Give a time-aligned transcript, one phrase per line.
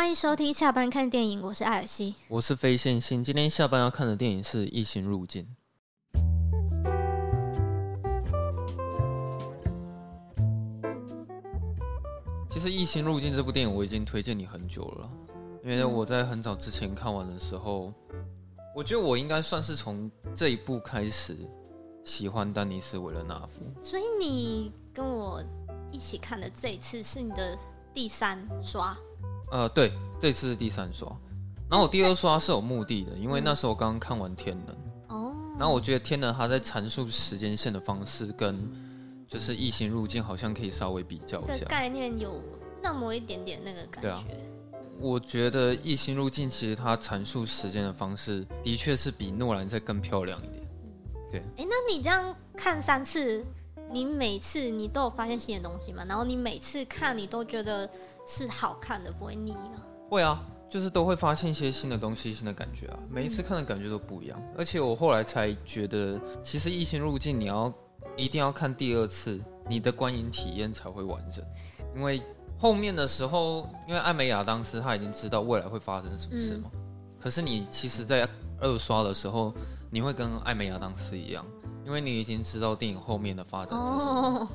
[0.00, 3.22] 欢迎收听下班看电影，我是艾尔西，我是非线性。
[3.22, 5.46] 今天下班要看的电影是《异形入境》。
[12.48, 15.10] 其实《异形入境》这部电影我已经推荐你很久了，
[15.62, 17.92] 因为我在很早之前看完的时候，
[18.74, 21.36] 我觉得我应该算是从这一部开始
[22.06, 23.60] 喜欢丹尼斯·维勒纳夫。
[23.82, 25.44] 所以你跟我
[25.92, 27.54] 一起看的这一次是你的
[27.92, 28.96] 第三刷。
[29.50, 31.08] 呃，对，这次是第三刷，
[31.68, 34.74] 然后我第二刷是有目的的，因为那时候我刚刚看完《天能》
[35.08, 38.56] 哦，然后我觉得《天能》它在阐述时间线的方式跟
[39.26, 42.40] 就是《异形入境》好像可以稍微比较一下，概念有
[42.80, 44.24] 那么一点点那个感觉。
[45.00, 50.62] 我觉得《异形入境》其实它阐述时间的方式的确是比诺兰再更漂亮一点。
[51.30, 53.44] 对，哎，那你这样看三次，
[53.90, 56.04] 你每次你都有发现新的东西吗？
[56.08, 57.90] 然后你每次看你都觉得？
[58.30, 59.82] 是好看的，不会腻吗？
[60.08, 62.98] 会啊，就是都会发现一些新的东西、新的感觉啊。
[63.10, 67.72] 每一次看的感觉都不一样，而且我后来才觉得，其实《异形入境》你要
[68.16, 71.44] 一定要看第二次，你的观影体验才会完整。
[71.96, 72.22] 因为
[72.56, 76.70] 后面的时候，因为艾美亚当时他已经知道未来会发生什么事嘛。
[76.72, 76.80] 嗯、
[77.18, 78.28] 可是你其实，在
[78.60, 79.52] 二刷的时候，
[79.90, 81.44] 你会跟艾美亚当时一样，
[81.84, 84.38] 因为你已经知道电影后面的发展是什么。
[84.38, 84.48] 哦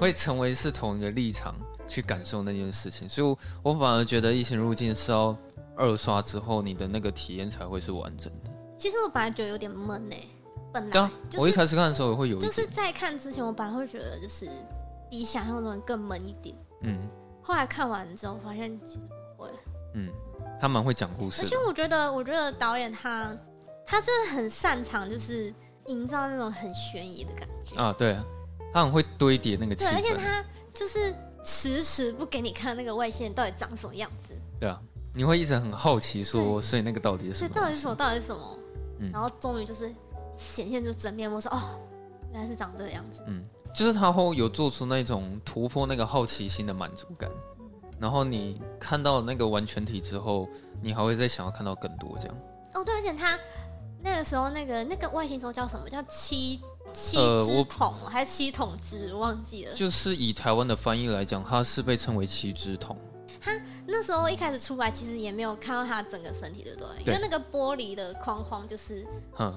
[0.00, 1.54] 会成为是同一个立场
[1.88, 5.36] 去感受那件事情，所以我反而觉得《异形入境》是要
[5.76, 8.50] 二刷之后，你的那个体验才会是完整的。
[8.76, 10.16] 其实我本来觉得有点闷呢，
[10.72, 14.48] 本来、就是、我一开始看的时候也会有，就是在看之前，我本来会觉得就是
[15.08, 16.56] 比想象中更闷一点。
[16.82, 17.08] 嗯，
[17.40, 19.50] 后来看完之后发现其实不会。
[19.94, 20.08] 嗯，
[20.60, 23.36] 他蛮会讲故事，而且我觉得，我觉得导演他
[23.86, 25.54] 他真的很擅长，就是
[25.86, 28.18] 营造那种很悬疑的感觉啊，对。
[28.72, 34.34] 他很会堆叠那个气氛，对，而且他就是迟迟不给你看那个外星人到底长什么样子。
[34.58, 34.80] 对啊，
[35.14, 37.54] 你会一直很好奇说，所以那个到底是什么？
[37.54, 37.94] 到底是什么？
[37.94, 38.58] 到底是什么？
[39.00, 39.92] 嗯，然后终于就是
[40.34, 41.78] 显现出真面目，说哦，
[42.32, 43.22] 原来是长这个样子。
[43.26, 47.30] 嗯，就是他会有做出那种突破那个好奇心的满足感。
[47.58, 47.66] 嗯，
[47.98, 50.48] 然后你看到那个完全体之后，
[50.80, 52.36] 你还会再想要看到更多这样。
[52.74, 53.38] 哦，对，而且他
[54.02, 55.90] 那个时候那个那个外星人叫什么？
[55.90, 56.60] 叫七。
[56.92, 59.12] 七只瞳、呃、还是七瞳之？
[59.14, 59.74] 忘记了。
[59.74, 62.96] 就是以台湾的翻译来讲，它是被称为七只桶。
[63.40, 67.04] 它那时候一开始出来，其实也没有看到它整个身体，对不对？
[67.04, 69.04] 对，因为那个玻璃的框框就是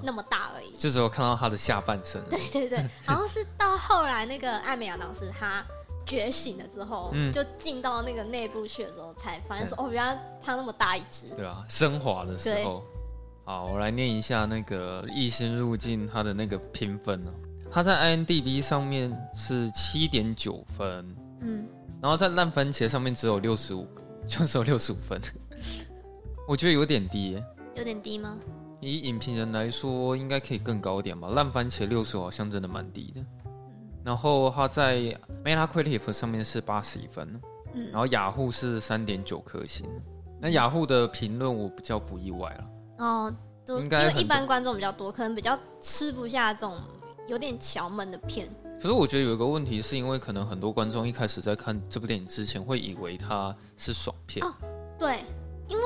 [0.02, 0.74] 那么大而已。
[0.76, 2.20] 就只有看到它的下半身。
[2.28, 5.64] 对对对， 然后是到后来那个艾美亚当时他
[6.04, 11.28] 觉醒了之后，嗯、就进到那个内部去的时候，才发现说哦，原来他那么大一只。
[11.36, 12.82] 对啊，升华的时候。
[13.48, 17.32] 好，我来念一下那个《异星入境》它的那个评分呢。
[17.70, 21.64] 它在 I N D B 上面是七点九分，嗯，
[22.02, 23.86] 然后在烂番茄上面只有六十五，
[24.26, 25.20] 就只有六十五分，
[26.48, 27.44] 我觉得有点低耶。
[27.76, 28.36] 有点低吗？
[28.80, 31.28] 以影评人来说，应该可以更高一点吧。
[31.28, 33.24] 烂番茄六十好像真的蛮低的。
[34.02, 37.40] 然后它在 Metacritic 上面是八十一分，
[37.74, 39.86] 嗯，然后雅虎是三点九颗星。
[40.40, 42.70] 那雅虎的评论我比较不意外了。
[42.98, 43.34] 哦，
[43.64, 46.76] 都因为一般观众比较多，可能比较吃不下这种
[47.26, 48.48] 有点乔闷的片。
[48.80, 54.46] 可是我觉得有一个问题，是因为可能很多观众一开始在看这部电影之前，会以为它是爽片。
[54.46, 54.52] 哦，
[54.98, 55.24] 对，
[55.66, 55.84] 因为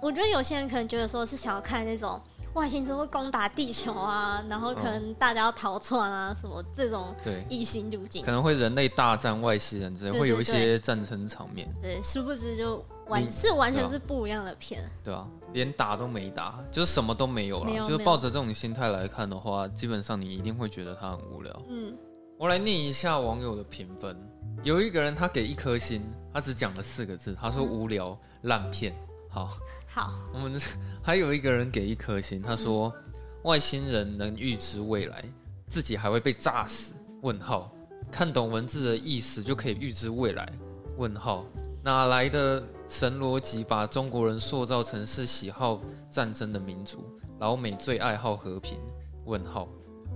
[0.00, 2.20] 我觉得有些人可能觉得说是想要看那种
[2.54, 11.68] 外星人会攻打地球啊，然后可能大家要逃窜啊，什么这种对异星入境，可能会人类大战外星人之类，会有一些战争场面。
[11.80, 12.84] 对，殊不知就。
[13.08, 17.70] 完是完全是不一样的片，对啊，连打都没打，就是什么都没有了。
[17.70, 21.62] 有就是抱着这种心态来看的话，基本上你一定会觉得它很无聊。
[21.68, 21.96] 嗯，
[22.38, 24.16] 我来念一下网友的评分。
[24.62, 26.02] 有一个人他给一颗星，
[26.32, 28.94] 他只讲了四个字，他说无聊烂、嗯、片。
[29.28, 29.50] 好，
[29.88, 30.60] 好，我们
[31.02, 33.12] 还有一个人给一颗星，他说、嗯、
[33.42, 35.24] 外星人能预知未来，
[35.68, 36.94] 自己还会被炸死？
[37.22, 37.72] 问号，
[38.10, 40.48] 看懂文字的意思就可以预知未来？
[40.96, 41.44] 问号。
[41.84, 42.62] 哪来的
[42.92, 45.80] 神逻辑把中国人塑造成是喜好
[46.10, 47.02] 战争的民族？
[47.38, 48.78] 老美最爱好和平？
[49.24, 49.66] 问号，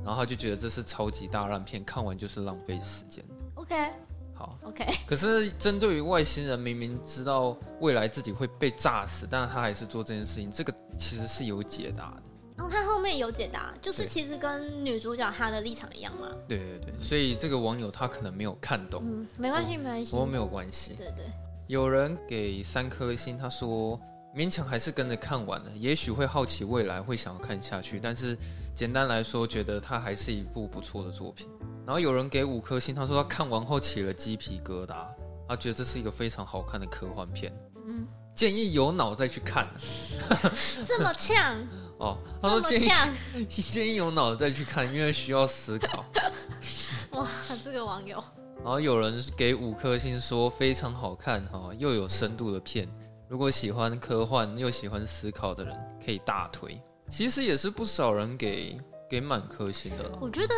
[0.04, 3.24] 然后他就觉得这是超级大烂片，看完就是浪费时间。
[3.54, 3.74] OK，
[4.34, 4.84] 好，OK。
[5.06, 12.22] 可是针对于外星人明明知道未来自己会被炸死，但是他还是做这件事情，这个其实是有解答的。
[12.56, 16.28] 然后、哦、他后面有解答，就是其实跟女主角她的立场一样嘛。
[16.46, 19.02] 对对对，所以这个网友他可能没有看懂。
[19.02, 20.92] 嗯，没关系，没关系，不过没有关系。
[20.94, 21.24] 对对。
[21.66, 24.00] 有人给三颗星，他说
[24.34, 27.98] 勉强还是跟着看完了，也许会好奇未来，会想要看下去。
[27.98, 28.38] 但是
[28.74, 31.48] 简单来说，觉得它还是一部不错的作品。
[31.84, 35.06] 然后有人给五颗星，他说他看完后起了鸡皮疙瘩，
[35.48, 37.52] 他觉得这是一个非常好看的科幻片。
[37.84, 39.66] 嗯，建议有脑再去看。
[40.86, 41.56] 这么呛
[41.98, 42.88] 哦，他说建议
[43.48, 46.04] 建议有脑的再去看，因为需要思考。
[47.12, 47.28] 哇，
[47.64, 48.22] 这个网友。
[48.66, 52.88] 然后有人给五颗星说非常好看哈，又有深度的片。
[53.28, 56.76] 如果喜欢科幻又喜欢思考的人，可以大推。
[57.08, 58.76] 其实也是不少人给
[59.08, 60.18] 给满颗星的。
[60.20, 60.54] 我觉得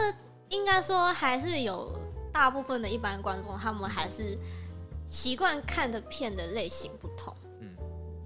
[0.49, 1.93] 应该说还是有
[2.33, 4.35] 大部分的一般观众，他们还是
[5.07, 7.69] 习惯看的片的类型不同，嗯，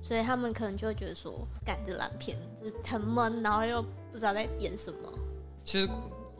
[0.01, 5.13] 所以他们可能就会觉得说，赶着烂片就是很闷，然后又不知道在演什么。
[5.65, 5.91] 其实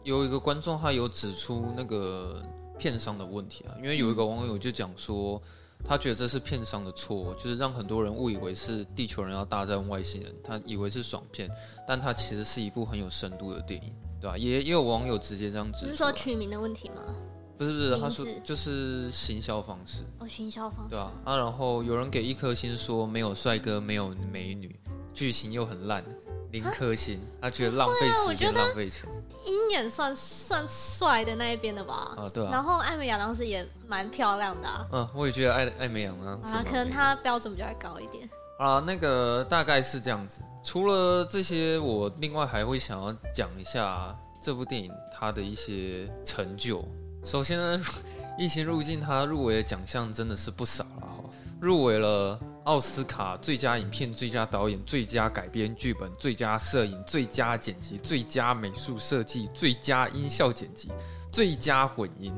[0.05, 2.41] 有一个观众他有指出那个。
[2.83, 5.41] 片商的问题啊，因为有一个网友就讲说，
[5.85, 11.49] 他觉得这是片商的错，就是让很多人误以为是地球人要大战外星人，他以为是爽片，
[11.87, 14.37] 但它其实是一部很有深度的电影，对吧？
[14.37, 17.15] 也也有网友直接这样指出，是说取名的问题吗？
[17.57, 21.13] 不是不是，他说就是行销方式哦，行销方式对吧？
[21.25, 24.75] 啊，然后有人给一颗星说没有帅哥，没有美女，
[25.15, 26.05] 剧情又很烂。
[26.53, 29.09] 零颗星，他觉得浪费时间、浪费钱。
[29.47, 32.15] 鹰眼算算帅的那一边的吧？
[32.17, 32.51] 啊，对啊。
[32.53, 34.87] 然后艾美亚当时也蛮漂亮的啊。
[34.93, 36.55] 嗯，我也觉得艾艾美亚当时。
[36.55, 38.29] 啊，可能他标准比较高一点。
[38.59, 40.43] 啊，那个大概是这样子。
[40.63, 46.87] 除了这些，我另外还会想要讲一下这部电影它的一些成就。
[47.25, 47.79] 首先呢，
[48.39, 51.09] 《异形入境》它入围的奖项真的是不少了。
[51.61, 60.91] 入围了奥斯卡最佳影片、最佳导演、最佳改编剧本、最佳摄影、最佳剪辑、最佳美术设计、最佳音效剪辑、
[61.33, 62.33] 最佳混音，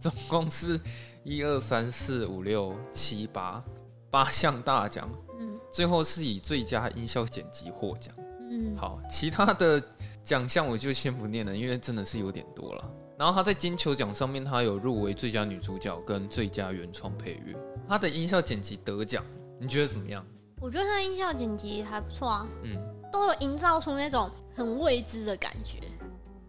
[0.00, 0.80] 总共是
[1.24, 3.62] 一二三四五六七八
[4.10, 5.10] 八项大奖。
[5.38, 8.14] 嗯，最后是以最佳音效剪辑获奖。
[8.50, 9.82] 嗯，好，其他的
[10.24, 12.90] 奖项我就先不念了，因为真的是有点多了。
[13.18, 17.54] 然后他在金球奖上面，他有入围最佳女主角跟最佳原创配乐。
[17.88, 19.24] 他的音效剪辑得奖，
[19.58, 20.24] 你觉得怎么样？
[20.60, 22.76] 我觉得他的音效剪辑还不错啊，嗯，
[23.12, 25.80] 都有营造出那种很未知的感觉。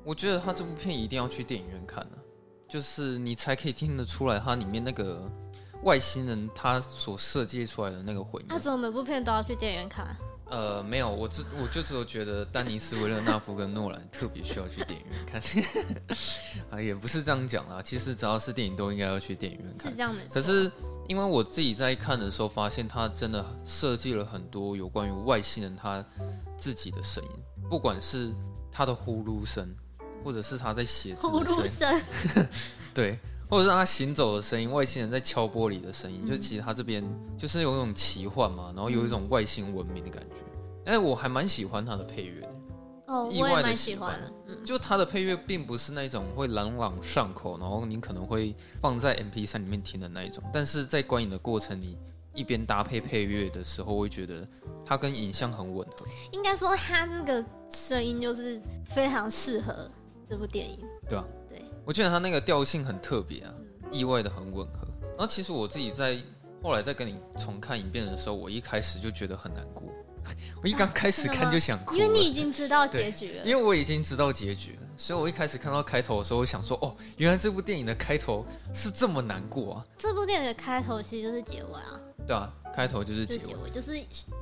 [0.04, 2.15] 我觉得他这部片一定要去电影院看啊，
[2.68, 5.30] 就是你才可以听得出来，它里面那个
[5.83, 8.48] 外星人他所设计出来的那个混音。
[8.50, 10.15] 他怎么每部片都要去电影院看？
[10.50, 15.42] 呃，没有，我只我就只有觉得丹尼斯维勒纳夫跟诺兰特别需要去电影院看，
[16.72, 17.82] 啊，也不是这样讲啦。
[17.82, 19.92] 其实只要是电影都应该要去电影院看。
[19.92, 20.22] 是这样的。
[20.34, 20.72] 可是
[21.08, 26.06] 因为我自己在看的时候，发现他真的设计了很多有关于外星人他
[26.58, 27.30] 自己的声音，
[27.70, 28.34] 不管是
[28.72, 29.68] 他的呼噜声，
[30.24, 32.48] 或者是他在写字的声音，呼噜声，
[32.94, 33.20] 对。
[33.50, 37.04] 或者是他行走的声音，外星人在敲玻璃的声音，嗯、就其实他这边
[37.38, 40.38] 就是有一种奇幻嘛，然后有一种外星文明的感觉。
[40.86, 42.50] 哎、嗯，我还蛮喜欢他的配乐的，
[43.08, 44.20] 哦，意外的喜欢。
[44.48, 51.98] 嗯，就他的配乐并不是那种会朗朗上口，然后你可能会放在 M P 三里面听的那一种，但是在观影的过程里，
[52.34, 54.48] 一边搭配配乐的时候，会觉得
[54.86, 56.06] 它跟影像很吻合。
[56.32, 59.90] 应该说，他这个声音就是非常适合
[60.26, 61.26] 这部电影，对吧？
[61.88, 63.54] 我觉得他那个调性很特别啊，
[63.94, 64.86] 意外的很吻合。
[65.18, 66.18] 然后其实我自己在
[66.62, 69.84] 后来再跟你重看一遍的时候，我一开始就觉得很难过。
[70.62, 73.45] 我一刚开始看就想哭，因为你已经知道结局了。
[73.45, 79.86] 因为我已经知道结局了，所以我一开始看到开头的时候，我想说，哦，原来这部电影的开头是这么难过啊！
[79.98, 81.98] 这部电影的开头其实就是结尾啊。
[82.28, 83.98] 对啊，开头就是结尾，结尾就是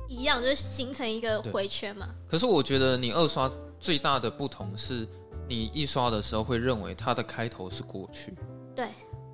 [0.08, 2.08] 一样，就是形成一个回圈嘛。
[2.26, 5.06] 可是我觉得你二刷最大的不同是。
[5.48, 8.34] 你一刷的时候会认为它的开头是过去，
[8.74, 8.88] 对，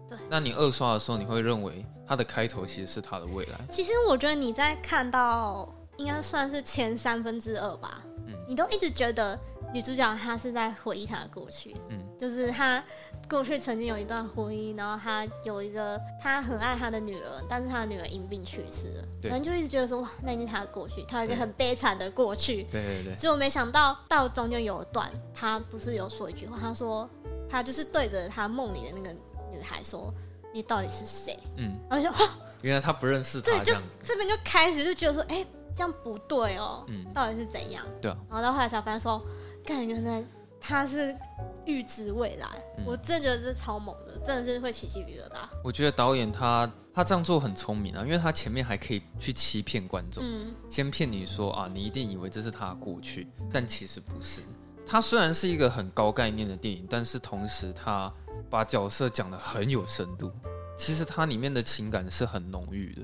[0.09, 0.19] 对。
[0.29, 3.59] 那你二刷的时候，你会认为它的开头其实是它的未来。
[3.71, 9.39] 其实我觉得你在看到应该算是前三分之二吧，嗯，你都一直觉得
[9.73, 12.83] 女主角她是在回忆她的过去，嗯，就是她。
[13.31, 22.65] 过去曾经有一段婚姻，然后她有一个她很爱她的女儿，但是她的女儿因病去世了，可能就一直觉得说哇，那已经是他的过去，她有一个很悲惨的过去。
[22.65, 23.17] 对对对。
[23.17, 27.09] 所以我没想到到中间有一段，她不是有说一句话，她说
[27.49, 29.11] 她就是对着她梦里的那个
[29.51, 30.13] 女孩说
[30.53, 33.53] ：“你到底是谁？”嗯，然后就 哇，原来她不认识他。
[33.53, 33.75] 对，就
[34.05, 37.83] 这边就开始就觉得说，哎、欸，这样不对哦，嗯，到底是怎样？
[38.03, 38.19] 对啊。
[38.29, 39.25] 然后到后来才发现说，
[39.65, 40.25] 看原来
[40.61, 41.17] 他是。
[41.65, 45.39] 预知未来，嗯、我真的觉得这超猛的，真的是会起鸡皮疙瘩。
[45.63, 54.41] 我觉得导演他他这样做很聪明啊，因为他前面还可以去欺骗观众，嗯、先骗你说啊，你一定以为这是他的过去，但其实不是。
[54.85, 58.13] 他虽然是一个很高概念的电影，但是同时他
[58.51, 60.33] 把角色讲得很有深度。
[60.77, 63.03] 其实它里面的情感是很浓郁的，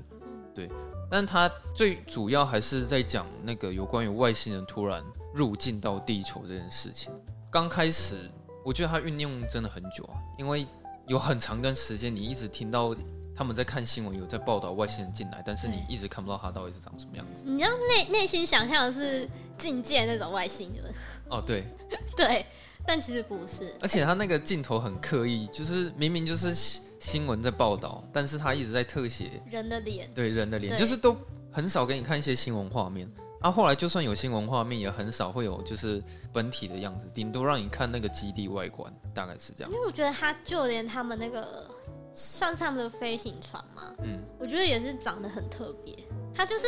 [0.53, 0.69] 对。
[1.09, 5.01] 但他最主要还是在讲那个有关于外星人突然
[5.39, 7.09] 入境到地球这件事情。
[7.49, 8.29] 刚开始。
[8.61, 10.67] 我觉得他运用真的很久啊，因为
[11.07, 12.93] 有很长一段时间，你一直听到
[13.33, 17.43] 他们在看新闻，有在报道外星人进来，但是你一直看不到他到底是长什么样子。
[17.45, 19.27] 你要内内心想象的是
[19.57, 20.93] 境界那种外星人。
[21.29, 21.63] 哦，对，
[22.17, 22.45] 对，
[22.85, 23.73] 但其实不是。
[23.81, 26.53] 而且他那个镜头很刻意，就是明明就是
[26.99, 30.13] 新闻在报道，但是他一直在特写人的脸。
[30.13, 31.15] 对，人的脸，就是都
[31.49, 33.09] 很少给你看一些新闻画面。
[33.41, 36.03] 啊，后来就算有新闻画面，也很少会有就是
[36.33, 39.71] 本体的样子，顶多让你看那个基地外观，大概是这样。
[39.71, 41.65] 因为我觉得他就连他们那个
[42.11, 45.97] 算是他们的飞行船嘛，嗯，我觉得也是长得很特别，
[46.33, 46.65] 它就是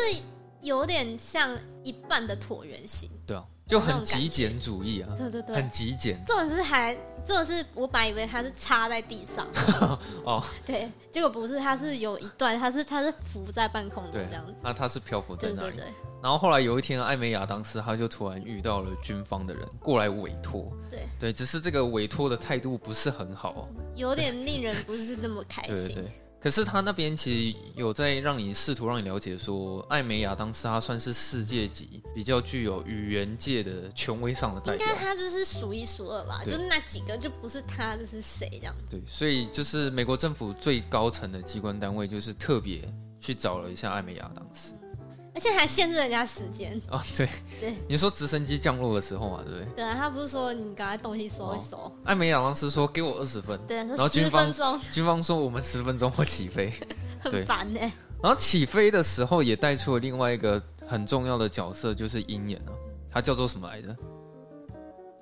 [0.62, 3.10] 有点像一半的椭圆形。
[3.72, 6.22] 就很极简主义啊，对对对，很极简。
[6.28, 9.48] 这种是还，这种是我本来以为它是插在地上，
[10.26, 14.54] 哦，对，结果不是，它是有一段，它是它是浮在半空中这样子。
[14.62, 15.72] 那它是漂浮在那里。
[15.72, 15.94] 对对对。
[16.22, 25.74] 然后后来有一天，艾美亚当时他就突然遇到了军方的人过来委托，对对，只是这个委托的态度不是很好，有点令人不是那么开心。
[25.74, 26.12] 对 对对。
[26.42, 38.84] 可是他那边其实有在让你试图让你了解说，艾美亚当时他算是世界级比较具有语言界的权威上的代表，应该他就是数一数二吧，就那几个就不是他，这是谁这样子？
[38.90, 44.74] 对，所以就是美国政府最高层的机关单位就是特别去找了一下艾美亚当时。
[45.34, 49.76] 而且还限制人家时间哦，对对，你说直升机降落的时候嘛，对不对？
[49.76, 51.78] 对啊，他不是说你赶快东西收一收。
[51.78, 54.52] 哦、艾美亚当时说给我二十分，对，然后军方
[54.92, 56.74] 军方说我们十分钟会起飞，
[57.24, 57.80] 很烦呢。
[58.22, 62.72] 然后起飞的时候也带出了另外一个很重要的角色，就是鹰眼啊，
[63.10, 63.96] 他叫做什么来着？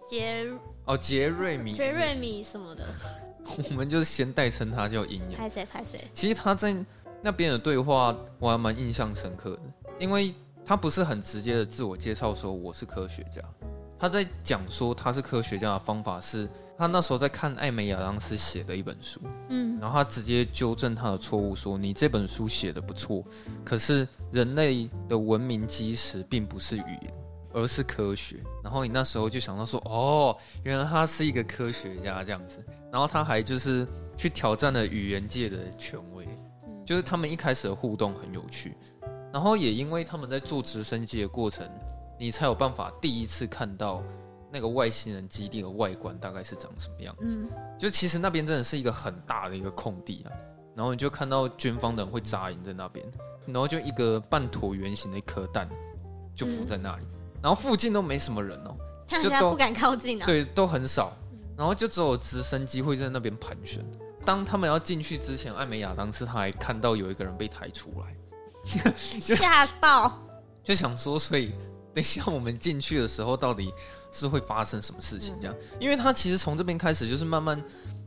[0.10, 0.48] 杰
[0.86, 2.84] 哦，杰瑞米，杰瑞米什么的，
[3.70, 5.38] 我们就是先代称他叫鹰眼。
[5.38, 6.04] 拍谁拍谁？
[6.14, 6.76] 其实他在
[7.22, 9.60] 那边的对话我还蛮印象深刻的。
[10.00, 10.34] 因为
[10.66, 13.42] 他不是很直接的自我介绍说我是科学家，
[14.00, 23.22] 他在讲说他是科学家的方法是，他那时候在看艾美亚当时写的一本书，嗯，然后他直接纠正他的错误，说你这本书写的不错，
[23.66, 27.14] 可是人类的文明基石并不是语言，
[27.52, 28.38] 而是科学。
[28.64, 36.26] 然后你那时候就想到说，哦，原来他是一个科学家这样子，然后他还就是去挑战了语言界的权威，
[36.86, 38.78] 就是他们一开始的互动很有趣。
[39.32, 41.70] 然后也因为他们在做直升机的过程，
[42.18, 44.04] 你才有办法第一次看到
[44.52, 47.38] 那个外星人基地的外观大概是长什么样子。
[47.40, 50.34] 嗯，就其实那边真的是一个很大的一个空地啊，
[50.76, 53.06] 然后你就看到军方的人会扎营在那边，
[53.46, 55.70] 然后就一个半椭圆形的一颗蛋
[56.36, 57.04] 就浮在那里，
[57.42, 58.76] 然后附近都没什么人哦，
[59.08, 61.14] 就都不敢靠近啊，对，都很少，
[61.56, 63.86] 然后就只有直升机会在那边盘旋。
[64.26, 68.16] 当他们要进去之前，艾美亚当时他还看到有一个人被抬出来。
[69.20, 70.20] 吓到，
[70.64, 71.52] 就想说，所以
[71.94, 73.74] 等一下我们进去的时候，到底
[74.12, 75.36] 是会发生什么事情？
[75.40, 77.62] 这样，因为他其实从这边开始就是慢慢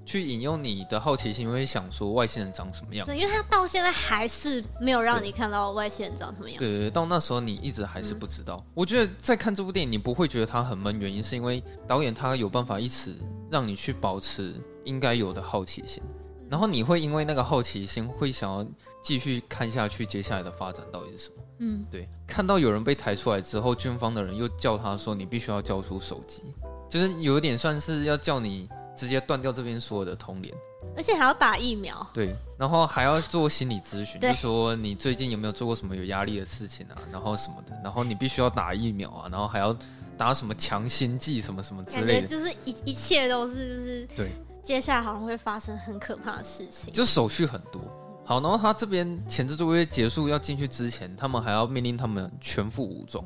[0.05, 3.07] 去引诱你的好奇心，会想说外星人长什么样？
[3.07, 6.59] 对，因为他到现在还是没有让你看到外星人长什么样。
[6.59, 8.65] 对对对，到那时候你一直还是不知道。
[8.75, 13.15] 我觉得在看这部电影，你不会觉得它很闷，原因是因为导演他有办法一直
[13.51, 14.55] 让你去保持
[14.85, 16.03] 应该有的好奇心。
[16.51, 18.67] 然后你会因为那个好奇心，会想要
[19.03, 21.35] 继续看下去，接下来的发展到底是什么？
[21.59, 22.09] 嗯，对。
[22.27, 26.43] 看到有人被抬出来之后，军方的人又叫他说：“你必须要交出手机。”
[26.89, 30.55] 就是有点算是要叫你直接断掉这边所有的通联，
[30.97, 32.07] 而且还要打疫苗。
[32.13, 36.97] 对，然后还要做心理咨询，就说你最近有没有做过什么有压力的事情啊？
[37.11, 39.75] 然后什么的，然后你必须要打疫苗啊，然后还要
[40.19, 44.31] 打什么强心剂什么什么之类的，就是一一切都是就是对。
[44.63, 47.81] 接下来好像会发生很可怕的事情，就手续很多。
[48.25, 53.25] 好，然后他这边前置作业结束要进去之前，他们还要命令他们全副武装，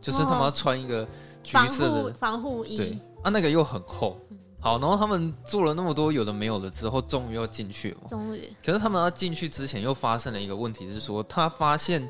[0.00, 1.06] 就是他们要穿一个
[1.42, 2.76] 橘色的防护衣。
[2.76, 4.18] 对，啊，那个又很厚。
[4.58, 7.98] 好，然后他们做了那么多有的没有的之后，终于要进去了。
[8.08, 8.42] 终于。
[8.64, 12.08] 可是他们要进去之前，又发生了一个问题，是说他发现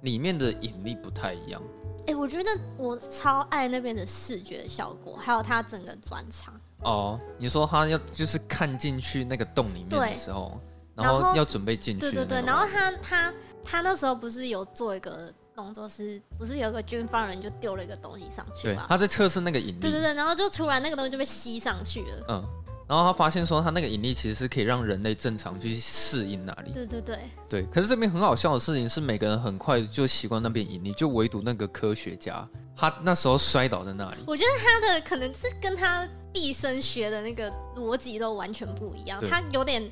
[0.00, 1.62] 里面的引力不太一样。
[2.00, 6.54] 哎、欸，我觉得我超爱那边的视觉效果，还有他整个转场。
[6.82, 10.58] 哦，你说他要就是看进去那个洞里面的时候，
[10.94, 12.00] 然后要准备进去。
[12.00, 13.34] 对对对，然后他他
[13.64, 18.64] 他那时候不是有做一个动作，是不是有个军方人就丢了一个东西上去？
[18.64, 19.80] 对，他在测试那个引力。
[19.80, 22.24] 对对对，然后就突然那个东西就被吸上去了。
[22.28, 22.44] 嗯，
[22.88, 26.72] 然后他发现说他那个引力其实是可以让人类正常去适应那里。
[26.72, 27.18] 对对对。
[27.48, 32.46] 对，可是这边很好笑的事情是，每个人很快就习惯那边引力，就唯独那个科学家，
[32.76, 34.18] 他那时候摔倒在那里。
[34.26, 36.06] 我觉得他的可能是跟他。
[36.34, 39.82] 毕生学的那个逻辑都完全不一样，他有点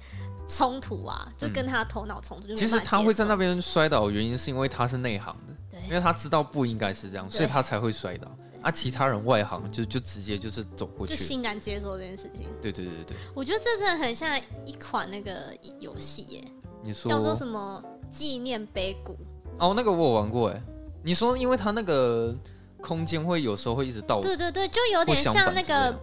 [0.50, 2.52] 冲突啊，就跟他头脑冲突。
[2.54, 8.28] 其实他会在那边摔倒的原因是因为他是内行的，因为他知道不应该是这样，所以他才会摔倒。
[8.62, 12.48] 啊，其他人外行就就直接就是走过去，就欣然接受这件事情。
[12.60, 16.44] 对对对对对，我觉得这真的很像一款那个游戏耶，
[16.82, 19.16] 你说叫做什么纪念碑谷？
[19.58, 20.62] 哦，那个我有玩过哎。
[21.02, 22.36] 你说，因为他那个
[22.82, 25.98] 空间会有时候会一直倒，对对对，就有点像那个。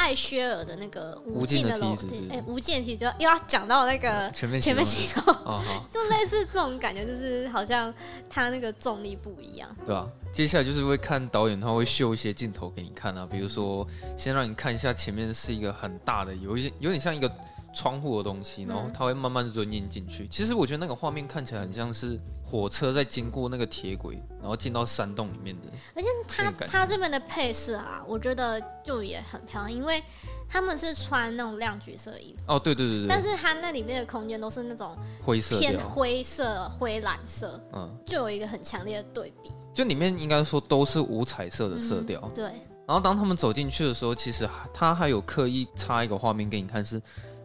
[0.00, 5.22] 艾薛尔的那个无尽的楼梯，哎，无尽的梯子又要讲到那个全面全面启动，
[5.90, 7.92] 就类似这种感觉，就是好像
[8.30, 17.30] 他那个重力不一样，对啊，接下来就是会看导演他会秀一些镜头给你看啊，比如说先让你看一下前面是一个很大的，有一些有点像一个。
[17.72, 20.26] 窗户的东西，然后它会慢慢的钻进去。
[20.28, 25.62] 其实我觉得那个画面看起来很像是火车在经过那个铁轨，然后进到山洞里面的。
[25.94, 30.02] 而且它它这边的配色啊，我觉得就也很漂亮，因为
[30.48, 32.52] 他们是穿那种亮橘色的衣服。
[32.52, 33.08] 哦，对对对对。
[33.08, 39.50] 但是它那里面的空间都是那种灰色、偏灰色、灰蓝色，嗯，就有一个很强烈的对比。
[39.72, 42.20] 就里面应该说都是五彩色的色调。
[42.24, 42.44] 嗯，对。
[42.86, 47.00] 然后当他们走进去的时候，其实他还有刻意插一个画面给你看是。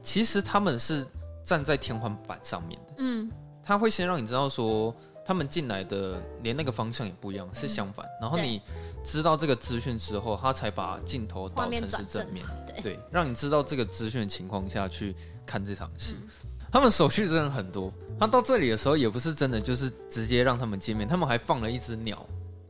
[0.06, 1.06] 其实他们是
[1.44, 3.30] 站在天花板上面的，嗯，
[3.64, 4.96] 他会先让你知道说
[5.26, 8.06] 他们进来的连那个方向也不一样，是相反。
[8.22, 8.62] 然后你
[9.04, 16.16] 知道这个资讯之后，他才把镜头导成是正面，对，对，让你知道这个资讯的情况下去看这场戏。
[16.72, 22.24] 他们手续真的很多，他到这里的时候也不是真的就是直接让他们见面，他们还放了一只鸟。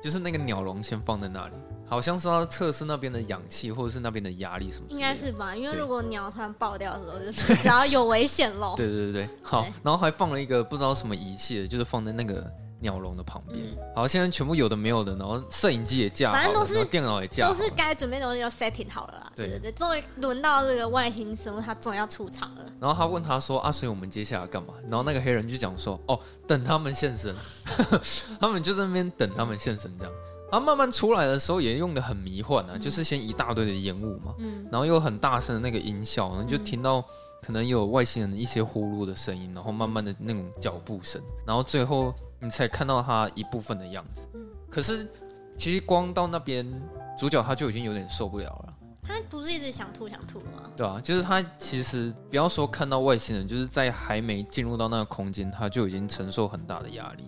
[0.05, 1.53] 就是那个鸟笼先放在那里，
[1.87, 4.85] 好像是要测试那边的氧气或者是那边的压力什么。
[4.89, 8.75] 应该是吧，因为如果鸟突然爆掉的时候，就是只要有危险喽。
[8.77, 12.47] 对对对对，好，然后还放了一个不知道什么仪器的，就是放在那个。
[12.85, 19.31] 鸟笼的旁边，嗯、好，现在全部有的没有的，然后摄影机也架好了，反正都是电脑也架好了，都是该准备的东西要 setting 好了啦。
[19.35, 22.65] 对对对，终于轮到这个外星生物，他终于要出场了。
[22.79, 27.35] 然后他问他说：“啊，所以我们接下来干嘛？”然后那个黑人就讲说：“哦，等他们现身。
[28.39, 30.13] ”他们就在那边等他们现身，这样。
[30.51, 37.03] 然后慢慢出来的时候也用的很迷幻啊，嗯、就是先一大堆的烟雾嘛，嗯，然后又很大声的那个音效，然后就听到
[37.41, 42.13] 可能有外星人的一些呼噜的声音，然后慢慢的那种脚步声，然后最后。
[42.45, 45.07] 你才看到他一部分的样子，嗯，可是
[45.57, 46.65] 其实光到那边，
[47.17, 48.73] 主角他就已经有点受不了了。
[49.01, 50.71] 他不是一直想吐想吐吗？
[50.75, 57.23] 对啊，就是他其实不要说看到外星人，就是在还没进入到那个空间，他就已经承受很大的压力。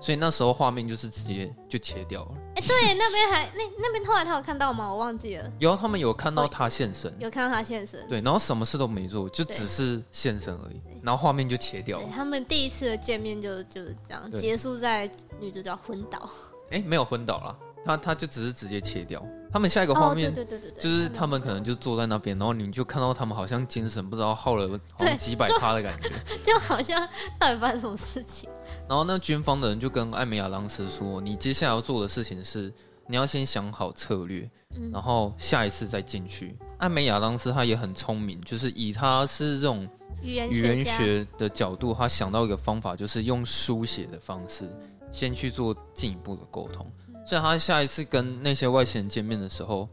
[0.00, 2.32] 所以那时候画面就是直接就切掉了。
[2.56, 4.90] 哎、欸，对，那边还那那边后来他有看到吗？
[4.90, 5.52] 我忘记了。
[5.58, 8.06] 有，他们有看到他现身，有看到他现身。
[8.08, 10.80] 对，然后什么事都没做，就只是现身而已。
[11.02, 12.08] 然后画面就切掉了。
[12.14, 16.30] 他们第一次的见面就就是这样结束在女主角昏倒。
[16.70, 17.58] 哎、欸，没有昏倒了。
[17.84, 26.10] 他他就只是直接切掉，他们下一个画面，就是他们可能就坐在那边，然后你就看到他们好像精神不知道耗了好像几百趴的感觉，
[26.44, 27.06] 就好像
[27.38, 28.48] 到底发生什么事情。
[28.88, 32.72] 然后那军方的人就跟艾美亚当斯说：“你接下来要做的事情是，
[33.06, 34.48] 你要先想好策略，
[34.92, 39.88] 然后下一次再进去。”艾美亚当斯他也很聪明，就是以他是这种
[40.22, 44.68] 语言语言学的角度，他想到一个方法，就是用书写的方式
[45.12, 46.90] 先去做进一步的沟通。
[47.30, 49.88] 所以他下一次跟那些外星人见面的时候，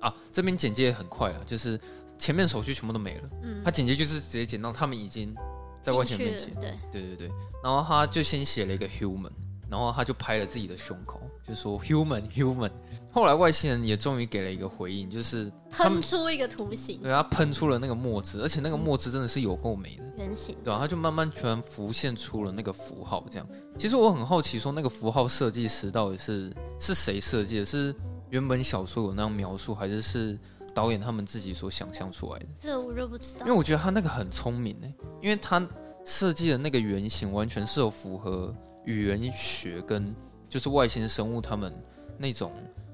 [0.00, 1.78] 啊，这边简介也很快啊，就是
[2.16, 5.34] 前面手续全部都没了，嗯，他简介就是直接剪到他们已经
[5.82, 6.70] 在外星人面前，对。
[6.90, 7.30] 对对对，
[7.62, 9.30] 然后他就先写了一个 human，
[9.68, 12.70] 然后他就拍了自己的胸口，就说 human human。
[13.12, 23.46] 后来外星人也终于给了一个回应，就是喷出一个图形，对，他喷出了那个墨汁，而且那个墨汁真的是有够美的圆形，对啊，他就慢慢全浮现出了那个符号，这样。
[23.76, 27.66] 其实我很好奇，说那个符号设计师到底是是谁设计的？
[27.66, 27.92] 是
[28.28, 30.38] 原本小说有那样描述，还是是
[30.72, 32.46] 导演他们自己所想象出来的？
[32.56, 35.66] 这我就不知道，因为我觉得他那个很聪明诶，因为他
[36.04, 40.14] 设计的那个圆形完全是有符合语言学跟
[40.48, 41.74] 就是外星生物他们
[42.16, 42.52] 那种。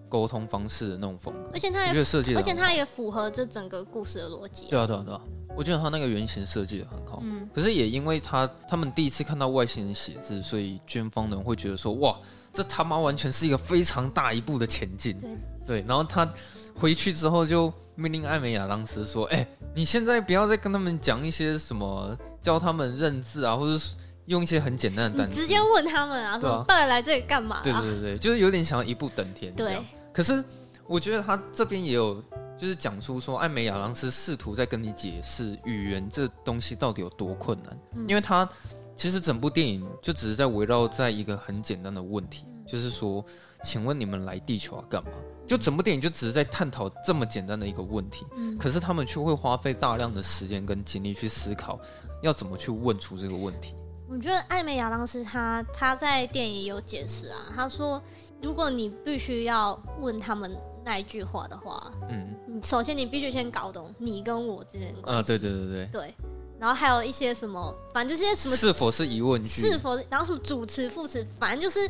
[0.08, 4.66] 沟通方式的那种风格，而且它也设计，而且它也符合这整个故事的逻辑。
[4.68, 5.20] 对啊，对啊，对啊！
[5.56, 7.20] 我觉得他那个原型设计的很好。
[7.22, 12.14] 嗯，可是也因为他他们第一次看到外星人写字，所以军方的人会觉得说：“哇，
[12.52, 15.30] 这他妈完全是一个非常大一步的前进。”对
[15.66, 15.84] 对。
[15.88, 16.30] 然后他
[16.74, 23.82] 回去之后就命令艾美亚当时说：“哎，你现在不要再跟他们讲一些什么教他们认字啊，或者
[24.26, 29.54] 用一些很简单的单词，直接问他们啊，说到底来这里干嘛？”对对对对，就是有点想要一步登天。
[29.54, 29.78] 对。
[30.16, 30.42] 可是，
[30.86, 32.22] 我觉得他这边也有，
[32.56, 38.48] 就是讲出说，艾美亚当斯试图在跟你解释语言这东西到底有多困难，嗯、因为他
[38.96, 43.22] 其实整部电影就只是在围绕在一个很简单的问题，嗯、就是说，
[43.62, 45.10] 请问你们来地球要干嘛？
[45.46, 51.78] 就整部电影就只是在探讨这么简单的一个问题，嗯、可是他们却会花费大量的时间跟精力去思考，
[52.22, 53.74] 要怎么去问出这个问题。
[54.08, 58.02] 我觉得艾美亚当斯他他在电影也有解释啊，他说。
[58.42, 65.20] 如果你必须要问他们那一句话的话，嗯，首先你必须先搞懂你跟我之间的关系。
[65.20, 66.14] 啊，对对对对，对。
[66.58, 71.80] 然后还有一些什么，反正就是些什么是否是疑问句，是否，然后什么主词副词，反正就是，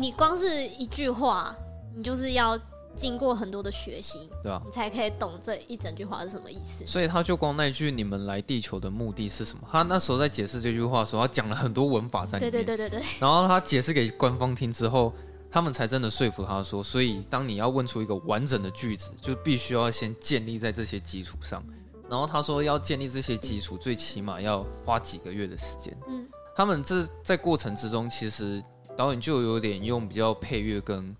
[0.00, 1.54] 你光是一句话，
[1.94, 2.58] 你就是要
[2.96, 6.84] 经过很多的学习，对啊，你才可以懂这一整句话是什么意思。
[6.84, 13.06] 所以他就光那一句“你们来地球的目的是什么”，他那时候在解释这句话的时候，他讲了很多文法在里面，对对对对对。
[13.20, 15.12] 然后他解释给官方听之后，
[15.50, 21.64] 他们才真的说服他说，所以当你要问出一个完整的句子，就必须要先建立在这些基础上。
[22.08, 25.96] 然后他说要建立这些基础，最起码要花几个月的时间。
[26.08, 28.62] 嗯，他们这在过程之中，其实
[28.96, 31.14] 导演就有点用比较配乐跟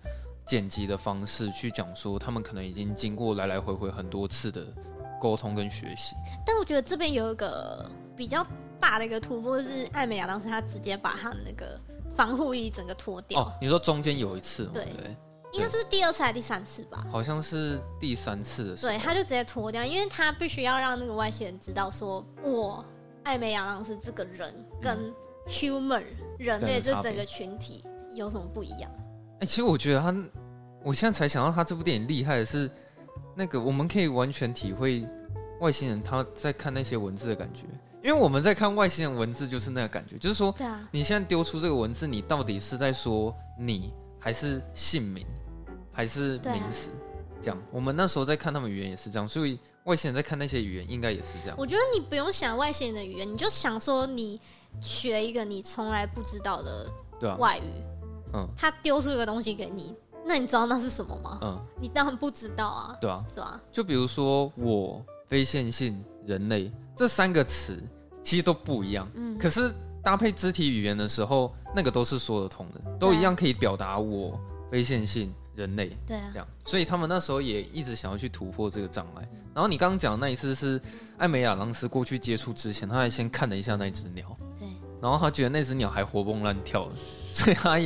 [0.47, 4.67] 剪辑的方式去讲说，他们可能已经经过来来回回很多次的
[5.21, 6.15] 沟通跟学习。
[6.47, 8.47] 但我觉得这边有一个比较
[8.81, 11.79] 大的一个突破是，艾美亚当时他直接把他的那个
[12.19, 13.41] 防护衣整个脱掉。
[13.41, 14.71] 哦，你说中间有一次吗？
[14.75, 14.85] 对。
[14.87, 15.17] 对
[15.55, 17.03] 应该是第二次还是第三次吧？
[17.11, 18.93] 好像是第三次的时候。
[18.93, 22.85] 对，他就直接脱掉，因为他必须要让那个外星人知道说，说我
[23.23, 25.11] 艾美亚当斯这个人跟
[25.47, 28.91] human、嗯、人类这整个群体有什么不一样？
[29.37, 30.15] 哎、欸，其实我觉得他，
[30.85, 32.71] 我现在才想到他这部电影厉害的是，
[33.35, 35.09] 那个我们可以完全体会
[35.61, 37.63] 外星人他在看那些文字的感觉，
[38.03, 45.27] 因为我们在看外星人文字就是那个感觉，就是说，对啊，你现在丢出这个文字，你到底是在说你还是姓名？
[45.93, 46.91] 还是名词，
[47.43, 47.61] 这样。
[47.73, 51.57] 我们那时候在看他们语言也是这样，所以外星人在看那些语言应该也是这样。
[51.59, 54.41] 我觉得你不用想外星人的语言，你就想说你
[54.81, 57.83] 学一个你从来不知道的外语，
[58.33, 59.93] 嗯，他丢出一个东西给你，
[60.25, 61.41] 那你知道那是什么吗？
[61.43, 63.61] 嗯，你当然不知道啊，对啊，是吧？
[63.73, 67.81] 就比如说我非线性人类这三个词
[68.23, 74.39] 其实都不一样，嗯，可是搭配肢体语言的时候，那个都是说得通的，都一样可以表达我
[74.71, 75.33] 非线性。
[75.55, 79.29] 人类对啊，这样，所以他们那时候也一直想要去突破这个障碍。
[79.53, 80.81] 然后你刚刚讲的那一次是
[81.17, 84.69] 艾美亚当斯过去接触之前，他还先看了一下那只鸟，对，
[85.03, 86.95] 然后他觉得那只鸟还活蹦乱跳的，
[87.35, 87.77] 所以他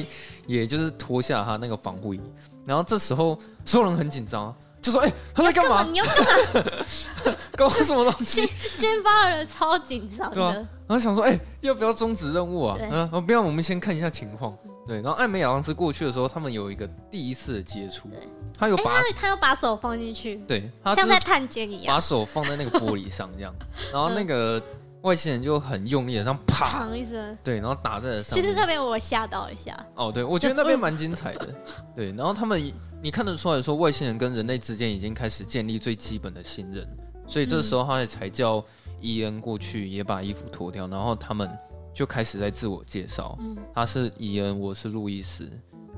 [0.46, 2.20] 也就是脱下他那个防护衣。
[2.66, 5.84] 然后这时候所有人很紧张，就说：“哎、欸，他在干嘛？
[5.84, 7.36] 你要干嘛？
[7.56, 8.44] 搞什么东西？”
[8.78, 14.54] 军方的人超紧张的，然后想说：“哎、欸，要不要终止任务啊？”嗯，哦，不要，我们先看一下情况。
[14.86, 18.08] 对，然后艾美亚当斯过去的时候，他们有一个第一次的接触。
[18.08, 18.18] 对，
[18.58, 23.54] 他有把他他要把手放进去，对，像在探监一样，把手放在那个玻璃上这样，
[23.92, 24.60] 然后那个
[25.02, 28.42] 外星人就很用力的这样啪一声，对，然后打在了上面。
[28.42, 29.76] 其实那边我吓到一下。
[29.94, 31.54] 哦，对，我觉得那边蛮精彩的。
[31.94, 36.86] 对，然后他们你看得出来说，外星人跟人类之间已经开始建立最基本的信任，
[37.26, 38.64] 所以这时候他也才叫
[39.00, 41.50] 伊恩过去也把衣服脱掉，然后他们。
[41.94, 45.46] 就开始在自我介绍，嗯，他是伊恩，我是路易斯，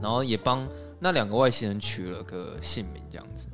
[0.02, 0.66] 然后也帮
[0.98, 3.46] 那两个外星人取了个姓名，这样子。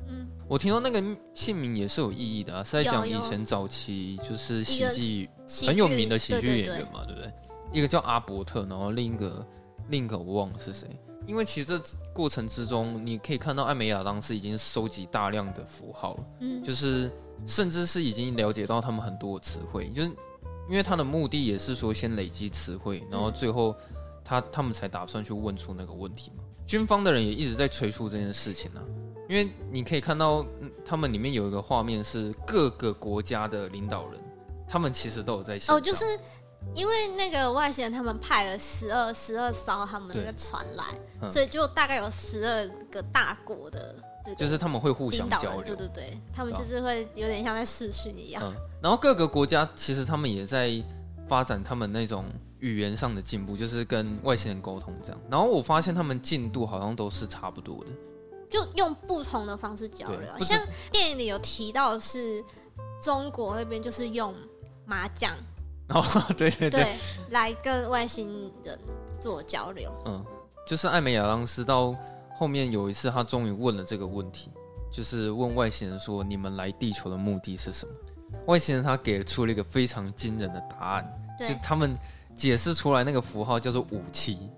[0.51, 1.01] 嗯，我听到那个
[1.33, 5.29] 姓名也是有意义的啊，是在讲以前早期就是喜剧
[5.65, 7.31] 很有名的喜剧演员嘛，对不对？
[7.71, 9.45] 一个叫阿伯特，然后另一个
[9.87, 10.87] 另一个我忘了是谁。
[11.25, 17.09] 因为其实这过程之中，你可以看到艾美亚当时已经收集大量的符号，嗯，就是
[17.45, 20.11] 甚至是已经了解到他们很多的词汇，就是。
[20.69, 23.75] 因为他的目的也是说先累积词汇，然后最后
[24.23, 26.43] 他他们才打算去问出那个问题嘛。
[26.65, 28.87] 军方的人也一直在催促这件事情呢、啊。
[29.31, 30.45] 因为你可以看到
[30.83, 34.19] 他们里面有一个画面是各个国家的领导人，
[34.67, 35.73] 他们其实都有在想。
[35.73, 36.03] 哦，就是
[36.75, 40.83] 因为那个外星人他们派了十二十二艘他们那个船来，
[41.21, 43.95] 嗯、所以就大概有十二个大国的。
[44.37, 48.43] 就是他们会互相交流，对对对，他们就是会有点像在试训一样。
[48.45, 50.71] 嗯，然后各个国家其实他们也在
[51.27, 52.25] 发展他们那种
[52.59, 55.19] 语言上的进步，就是跟外星人沟通这样。
[55.27, 57.89] 然后我发现他们进度好像都是差不多的，
[58.51, 60.29] 就用不同的方式交流。
[60.41, 60.59] 像
[60.91, 62.43] 电影里有提到的是
[63.01, 64.35] 中国那边就是用
[64.85, 65.33] 麻将，
[65.89, 66.03] 哦，
[66.37, 66.95] 对对对，对，
[67.29, 68.77] 来跟外星人
[69.19, 69.91] 做交流。
[70.05, 70.23] 嗯，
[70.67, 71.95] 就是艾美亚当斯到。
[72.33, 74.49] 后面有一次，他终于问了这个问题，
[74.91, 77.93] 就是问外星人说：“你们来地球的目的是什么？”
[78.47, 81.95] 外星人他给出了一个非常惊人的答案，就他们
[82.35, 84.49] 解释出来那个符号叫做武器，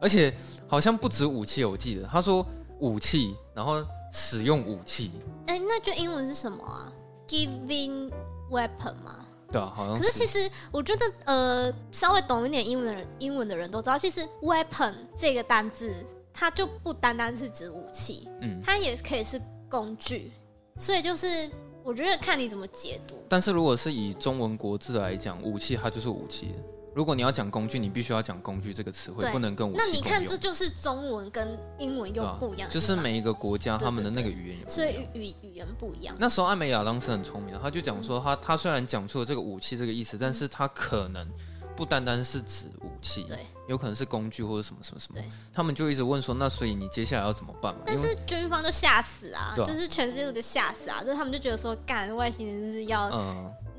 [0.00, 2.44] 而且好像不止武器，我记得他说
[2.80, 5.10] 武器，然后使用武器。
[5.46, 6.92] 哎、欸，那句英文是什么啊
[7.26, 8.10] ？Giving
[8.50, 9.24] weapon 吗？
[9.50, 10.02] 对啊，好像是。
[10.02, 15.94] 可是其实我觉得，呃，稍微懂一点英文的人，英文的人都知道，其实 weapon 这个单字。
[16.40, 20.30] 它就不单单是指武器，嗯，它也可以是工具，
[20.76, 21.50] 所以就是
[21.82, 23.16] 我觉得看你怎么解读。
[23.28, 26.54] 但是如果是以中文国字来讲，武器它就是武器；
[26.98, 29.78] 如如果你要讲工具，你必须要讲工具这个词汇，不能跟武器。
[29.78, 36.14] 那你看，这就是中文跟英文又不一样，就是每一个国家他们的那个语言也不一样，所以语语言不一样。
[36.18, 41.26] 那时候艾美亚当时很聪明，他就讲说他，他他虽然讲出了这个武器这个意思，但是他可能
[41.74, 45.18] 不单单是指武器，对，有可能是工具或者什么什么什么。
[45.50, 47.80] 他们就一直问说，那所以你接下来要怎么办嘛？
[47.86, 53.08] 但是军方就吓死啊，就是全世界都吓死啊，就是他们就觉得说，干外星人是要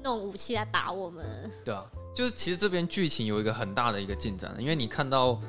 [0.01, 1.85] 弄武器来打我们，对啊。
[2.15, 5.39] 就是其实这边剧情有一个很大的一个进展，因为你看到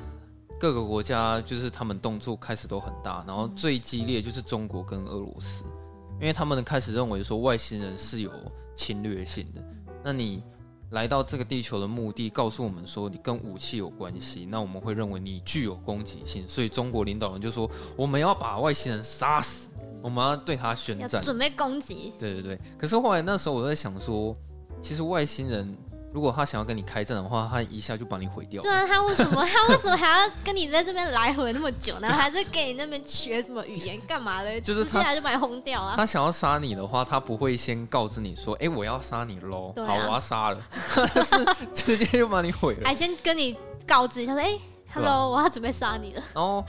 [0.59, 5.65] 各个国家就是他们动作开始都很大，然后最激烈就是中国跟俄罗斯，
[6.19, 8.31] 因为他们开始认为说外星人是有
[8.75, 9.61] 侵略性的。
[10.03, 10.43] 那你
[10.91, 19.67] 来到这个地球的目的，告诉我们说你跟武器有关系，那我们会认为你具有攻击性，所以中国领导人就说我们要把外星人杀死，
[20.01, 22.13] 我们要对他宣战，准备攻击。
[22.17, 22.59] 对对对。
[22.77, 24.35] 可是后来那时候我在想说，
[24.81, 25.75] 其实外星人。
[26.11, 28.61] 如果他想要跟你开战的话，他一下就把你毁掉。
[28.61, 32.07] 对啊，他为什么 他为什么还要跟你在这边来回那么久呢？
[32.09, 34.59] 还在给你那边学什么语言干嘛的？
[34.61, 35.95] 就是接来就把你轰掉啊！
[35.95, 42.81] 他想要杀你的话，他不会先告知你说：“哎、欸，我要杀你喽！”啊、好，我要杀了，他 是直接就把你毁了。
[42.85, 44.61] 还先跟你告知一下说：“哎、欸。”
[44.93, 46.23] Hello，我要准备杀你了。
[46.33, 46.63] 然后，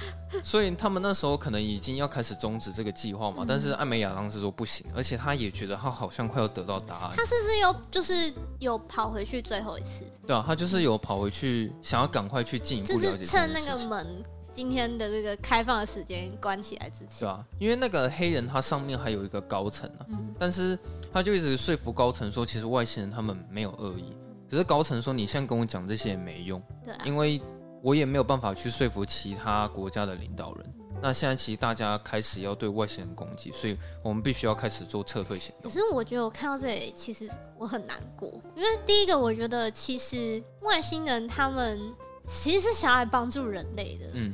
[0.45, 3.39] 所以他们那时候可能已经要开始终止这个计划嘛。
[3.41, 7.11] 嗯、但是艾美亚当时说不行，而且他也觉得他好像快要得到答案。
[7.17, 10.05] 他是不是有就是有跑回去最后一次？
[10.25, 13.11] 对啊，他就是有跑回去，想要赶快去进一步了解。
[13.13, 14.07] 就是趁那个门
[14.53, 17.21] 今天的这个开放的时间关起来之前。
[17.21, 20.79] 对啊，因为那个黑人他上面还有一个高层啊，嗯、但是
[21.13, 24.15] 他就一直说服高层说，其实外星人他们没有恶意，
[24.49, 27.43] 只是高层说你现在跟我讲这些也没用，对、啊，因为。
[27.83, 30.75] 我也没有办法去说服其他国家的领导人。
[31.01, 35.69] 那现在其实大家开始要对外星人攻击，所以我们必须要开始做撤退行动。
[35.69, 41.93] 可是我觉得我看到这里，其实我很难过，因为第一个，我觉得其实外星人他们
[42.25, 44.33] 其实是想要来帮助人类的，嗯，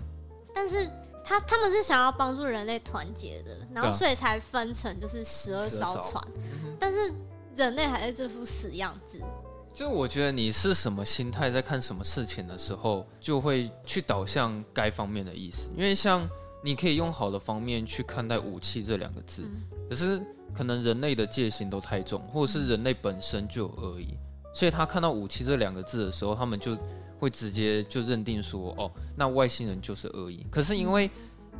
[0.54, 0.86] 但是
[1.24, 6.22] 他他们是想要帮助人类团结的，然后所以才分成就是十二艘船，
[6.78, 7.10] 但是
[7.56, 9.18] 人类还是这副死样子。
[9.74, 15.68] 就我觉得你是什么心态在看什么事情的时候，就会去导向该方面的意思。
[15.76, 16.28] 因为像
[16.64, 19.44] 你可以用好的方面去看待武器这两个字，
[19.88, 20.20] 可是
[20.52, 24.18] 可能人类的戒心都太重，或者是人类本身就有恶意，
[24.52, 26.76] 所以他看到武器这两个字的时候，他们就
[27.20, 30.44] 会直接就认定说，哦，那外星人就是恶意。
[30.50, 31.08] 可是因为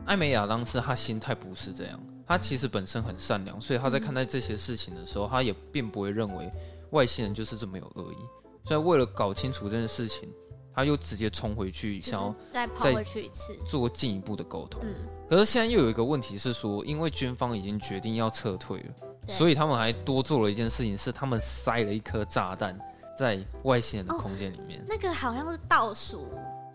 [0.07, 6.51] 艾美亚当时他心态不是这样，他其实本身很善良，所以他在看待这些事情的时候，他也并不会认为。
[6.91, 8.17] 外星人就是这么有恶意，
[8.65, 10.33] 所以为了搞清楚这件事情，
[10.75, 14.81] 他又直接冲回去，想要再跑回去一次，做进一步的沟通。
[14.85, 14.95] 嗯，
[15.29, 18.95] 可是现在又有一个问题是说，因为军方已经决定要撤退了，
[19.29, 22.79] 所以他们还多做了一件事情，是他们塞了一颗炸弹
[23.19, 24.81] 在外星人的空间里面。
[24.81, 26.27] 哦，那个好像是倒数，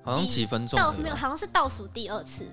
[0.03, 2.45] 好像几分钟倒没有，好像是倒数第二次。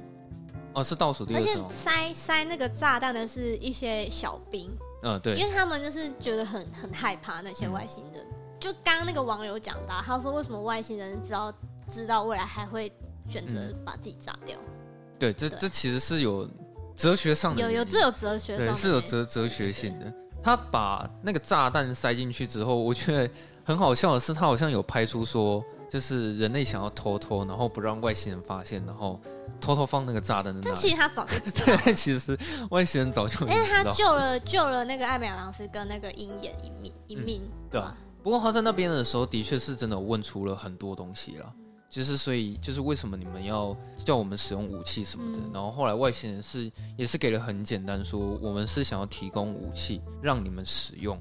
[0.72, 1.48] 哦，是倒数第二次。
[1.48, 4.70] 而且塞塞那个炸弹的是一些小兵。
[5.02, 8.22] 嗯，对，因为他们就是觉得很很害怕那些外星人。
[8.22, 11.52] 嗯、就刚刚那个网友讲的，他说为什么外星人知道
[11.88, 12.92] 知道未来还会
[13.28, 14.56] 选择把自己炸掉？
[14.58, 14.72] 嗯、
[15.18, 16.48] 对，这对这其实是有
[16.94, 20.12] 哲学上的，有有这有哲学上的，对，是有哲哲学性的。
[20.42, 23.32] 他把那个炸弹塞进去之后，我觉得
[23.64, 25.64] 很好笑的是，他好像有拍出说。
[25.90, 29.20] 就是人类想要偷偷，然后不让外星人发现，然后
[29.60, 30.66] 偷偷放那个炸弹的那里。
[30.66, 31.76] 但其实他早就知道。
[31.84, 32.38] 对，其实
[32.70, 33.44] 外星人早就。
[33.48, 37.96] 因为他救了救了那个艾美亚当斯跟那个鹰眼一命一命，嗯、对、啊？
[38.22, 41.52] 不过他在那边的时候，的确是真的问出了很多东西了。
[41.88, 45.42] 就是所以就是为什么你们要叫我们使用武器什么的？
[45.42, 51.20] 嗯、然后后来外星人是也是给了很简单说，我们是想要提供武器让你们使用。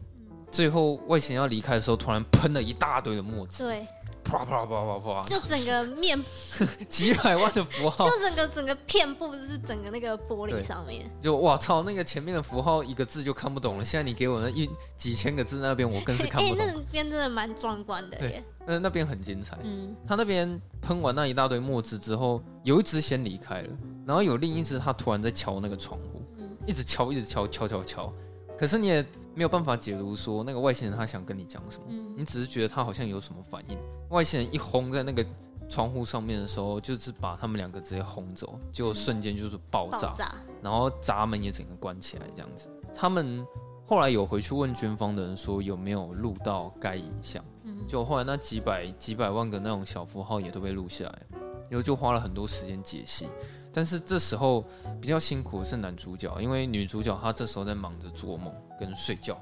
[0.51, 3.63] 最后外星人要离开的时候，突然喷了一大堆的墨汁。
[3.63, 3.87] 对。
[4.29, 5.23] 啪啪啪啪啪！
[5.23, 6.23] 就整个面
[6.87, 13.83] 几百万的符号， 就整个整个片布就是整个那个玻璃上面，就哇操，那个前面的符号一个字就看不懂了。
[13.83, 16.65] 现在你给我那一几千个字那边，我更是看不懂。
[16.65, 19.57] 欸、那边真的蛮壮观的耶，那那边很精彩。
[19.63, 23.69] 嗯，他那边喷完那一大堆墨汁之后，有一只先离开了，
[24.05, 28.13] 然后有另一只他突然在敲那个窗户，嗯、一直敲，一直敲，敲敲敲。
[28.59, 29.01] 可是你也
[29.33, 33.77] 没有办法解读说那个外星人他想跟你讲什么，嗯、你只是觉得他好像有什么反应。
[34.09, 35.25] 外星人一轰在那个
[35.69, 42.69] 窗户上面的时候，就是把他们两个直接轰走，结果瞬间就是爆炸，爆炸然后闸门也整个关起来这样子。
[42.93, 43.47] 他们
[43.85, 51.21] 后来有回去问军方的人说有没有录到该影像，嗯、就后来那几百几百万个那种小符号也都被录下来，
[51.69, 53.25] 然后就花了很多时间解析。
[53.71, 54.65] 但是这时候
[54.99, 59.39] 比较辛苦的是男主角，因为女主角她这时候在忙着做梦跟睡觉，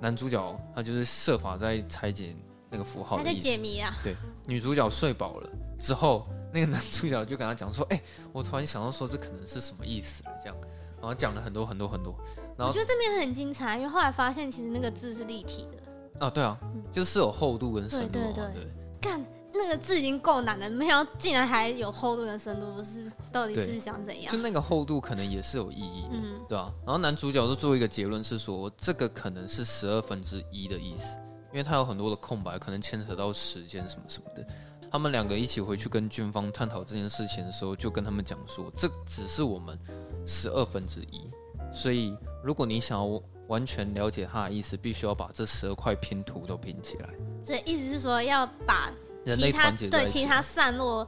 [0.00, 2.34] 男主角他就是设法在拆解
[2.70, 3.28] 那个符号的意思。
[3.28, 3.94] 还在解谜啊？
[4.04, 4.14] 对，
[4.46, 10.56] 女主角睡饱了之后，那个男主角就跟他讲说：“哎、欸，我突然想到说这可能是什么意思了。”这样，
[11.00, 12.14] 然后讲了很多很多很多。
[12.56, 16.26] 然后我觉得这边很精彩，因为后来发现其实那个字是立体的。
[16.26, 18.18] 啊，对啊，嗯、就是有厚度跟深度。
[18.18, 18.68] 对对对，对，
[19.00, 19.24] 干。
[19.52, 24.32] 那个字已经够难了，没想到竟然还有厚度跟深度，不是到底是想怎样？
[24.32, 26.72] 就那个厚度可能也是有意义的，嗯，对啊。
[26.86, 31.16] 然后男主角就做一个结论是说，这个可能是十二分之一的意思，
[31.52, 34.46] 因为他有很多的空白，可能牵扯到时间什么什么的。
[34.90, 39.78] 他们两个一起回去跟军方探讨这件事情的时候，就跟他们讲说，这只是我们
[40.26, 41.30] 十二分之一，
[41.72, 47.08] 所以如果你想要完全了解他的意思，必须要把这十二块拼图都拼起来。
[47.44, 48.92] 所以意思是说要把。
[49.24, 51.06] 其他对其他散落，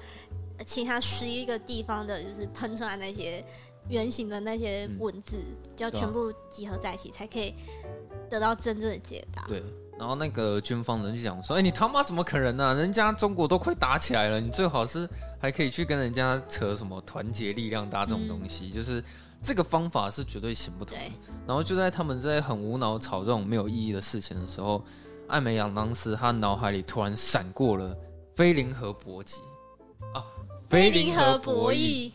[0.67, 3.45] 其他十一个地方的，就是喷出来那些
[3.89, 7.55] 圆形的那些文字，嗯、就要全部集合在一起，才可以
[8.31, 9.45] 得到真正的解答。
[9.49, 9.63] 对，
[9.99, 12.75] 然后那个军方人就讲说：“哎、欸，你他妈怎么可能呢、啊？
[12.75, 15.09] 人家中国都快打起来了，你最好是
[15.41, 19.03] 还可以去跟人家扯什么团结力量大这种东西，嗯、就是
[19.43, 21.03] 这个方法是绝对行不通的。
[21.03, 21.13] 对”
[21.47, 24.85] 然后就在他们在很无脑吵这种没有意义的事情的时候。
[25.33, 27.97] 艾美亚当时，他脑海里突然闪过了
[28.35, 29.41] 菲林和搏击
[30.13, 30.23] 啊，
[30.69, 32.13] 菲林和博弈。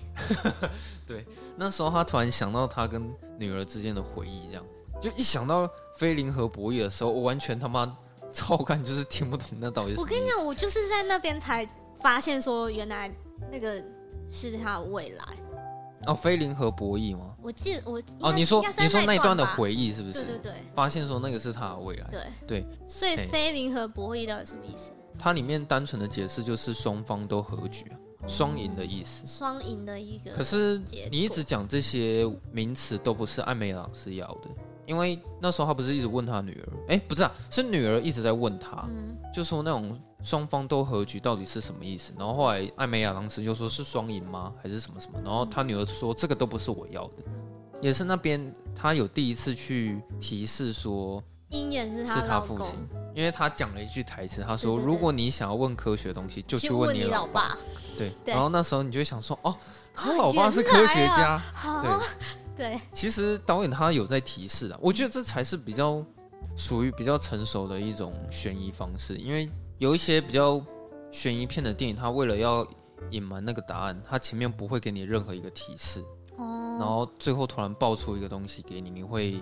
[1.08, 1.26] 对，
[1.56, 4.64] 那时候他突然想到他跟女儿之间的回忆，这样
[5.02, 7.98] 就一想到菲林和博弈的时候，我完全他妈
[8.32, 10.00] 超感就是听不懂那到底是。
[10.00, 13.12] 我跟你讲，我就是在那边才发现说，原来
[13.52, 13.84] 那个
[14.30, 15.26] 是他的未来。
[16.06, 17.36] 哦，非零和博弈吗？
[17.42, 20.24] 我记得我哦，你说你说那一段的回忆是不是？
[20.24, 22.08] 对对对，发现说那个是他的未来。
[22.12, 24.92] 对对，所以非零和博弈到底什么意思？
[25.18, 27.92] 它里面单纯的解释就是双方都和局，
[28.28, 29.26] 双赢的意思。
[29.26, 30.32] 双赢的一个。
[30.32, 30.80] 可是
[31.12, 34.50] 你一直讲这些名词都不是艾美老师要的，
[34.86, 40.00] 因为那时候他不是一直问他女儿，哎，不是啊，是女儿一直在问他，嗯、就说那种。
[40.24, 42.12] 双方都和局到底是什么意思？
[42.18, 44.54] 然后后来艾美亚当时就说是双赢吗？
[44.62, 45.20] 还是什么什么？
[45.24, 47.24] 然后他女儿说这个都不是我要的，
[47.82, 52.74] 也是那边他有第一次去提示说鹰眼是他父亲，
[53.16, 57.58] 因为他讲了一句台词，他说如果你想要问科学的东西，就去问你老爸。
[57.98, 59.56] 对，然后那时候你就想说哦，
[59.94, 61.42] 他老爸是科学家，
[61.82, 61.92] 对
[62.58, 62.82] 对。
[62.92, 66.04] 其实导演他有在提示啊，我觉得这才是比较
[66.58, 69.48] 属于比较成熟的一种悬疑方式，因为。
[69.78, 70.64] 有一些比较
[71.12, 72.68] 悬疑片的电影，它为了要
[73.12, 76.04] 隐瞒那个答案，它前面不会给你任何一个提示，
[76.36, 79.42] 哦，然后最后突然爆出一个东西给你，你会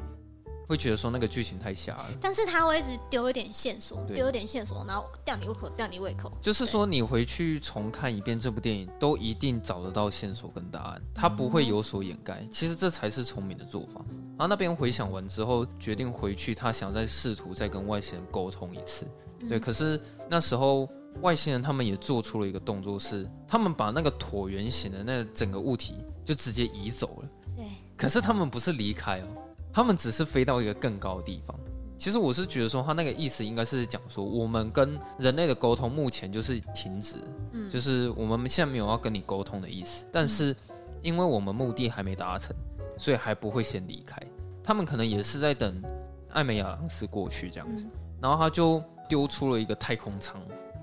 [0.68, 2.06] 会觉得说那个剧情太瞎了。
[2.20, 6.32] 但是他会一直丢一点线索，丢一点线索，然后吊你胃口，吊你胃口。
[6.42, 12.48] 就是说你回去重看一遍这部电影，都一定找得到线索跟答案，他不会有所掩盖。
[12.52, 14.04] 其实这才是聪明的做法。
[14.38, 19.08] 然后那边回想完之后，决定回去，他想再试图再跟外星人沟通一次。
[19.48, 20.00] 对，可是
[20.30, 20.90] 那时候
[21.22, 27.30] 外星人他们也做出了一个动作，是他们把那个椭圆形的那整个物体就直接移走了。
[27.56, 29.28] 对，可是他们不是离开哦，
[29.76, 31.54] 他们只是飞到一个更高的地方。
[31.98, 37.18] 其实我是觉得说，他那个意思应该是讲说，我们跟人类的沟通目前就是停止，
[37.52, 40.06] 嗯，就是我们现在没有要跟你沟通的意思。
[40.14, 40.56] 但是
[41.02, 42.56] 因为我们目的还没达成，
[42.98, 44.18] 所以还不会先离开。
[44.64, 45.84] 他们可能也是在等
[46.30, 47.86] 艾美亚当斯过去这样子，
[48.22, 48.82] 然后他就。
[49.08, 50.42] 丢出了一个太空舱，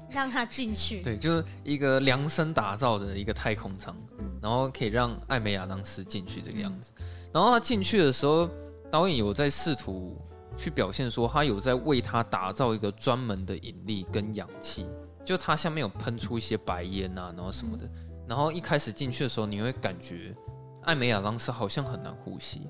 [0.09, 1.03] 让他进去。
[1.03, 6.93] 对，就是一个量身打造的一个太空舱，嗯、然后可以让艾美亚当斯进去这个样子。
[7.01, 8.49] 嗯、然后他进去的时候，
[8.93, 10.21] 导演有在试图
[10.55, 14.87] 去表现说，他有在为他打造一个专门的引力跟氧气，
[15.25, 17.87] 就他下面有喷出一些白烟啊，然后什么的。
[17.87, 20.37] 嗯、然后一开始进去的时候，你会感觉
[20.83, 22.69] 艾美亚当时好像很难呼吸，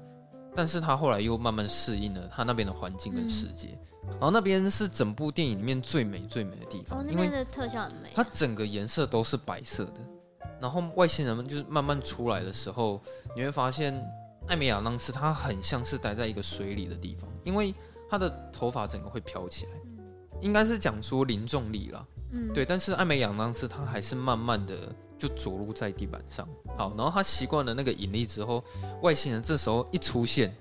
[0.54, 3.70] 但是他后来又慢慢适应了他那边的环境跟世界。
[3.72, 10.00] 嗯然后那边是整部电影里面最美最美的地方，因为的特效很美，它整个颜色都是白色的。
[10.60, 13.00] 然后外星人们就是慢慢出来的时候，
[13.34, 13.94] 你会发现
[14.46, 17.74] 艾美亚当斯她很像是待在一个水里的地方，因为
[18.08, 19.72] 她的头发整个会飘起来，
[20.40, 22.04] 应该是讲说零重力啦。
[22.30, 22.64] 嗯，对。
[22.64, 26.48] 但是艾美亚当斯她还是慢慢的就着陆在地板上。
[26.76, 28.62] 好，然后她习惯了那个引力之后，
[29.02, 30.54] 外星人这时候一出现。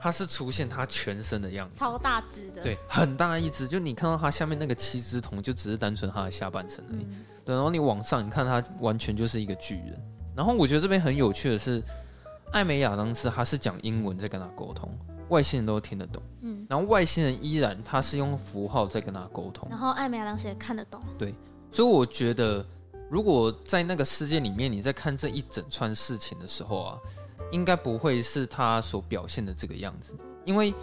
[0.00, 3.66] 它是出现他全身的样子，超大只的，对，很大一只。
[3.66, 7.02] 就你看到它下面那个七只桶，就只是单纯它的下半身而已。
[7.02, 10.00] 嗯、对，然后你往上，你看它完全就是一个巨人。
[10.36, 11.82] 然后我觉得这边很有趣的是，
[12.52, 14.90] 艾美亚当斯他是讲英文在跟他沟通，
[15.28, 16.22] 外星人都听得懂。
[16.40, 21.00] 嗯，然后外星人依然他是用符号在跟他沟通，然后艾美亚当斯也看得懂。
[21.18, 21.34] 对，
[21.70, 22.64] 所以我觉得
[23.10, 26.98] 如果在那个世界里面，你在看这一整串事情的时候啊。
[27.50, 30.74] 应该不会是他所表现的这个样子，因为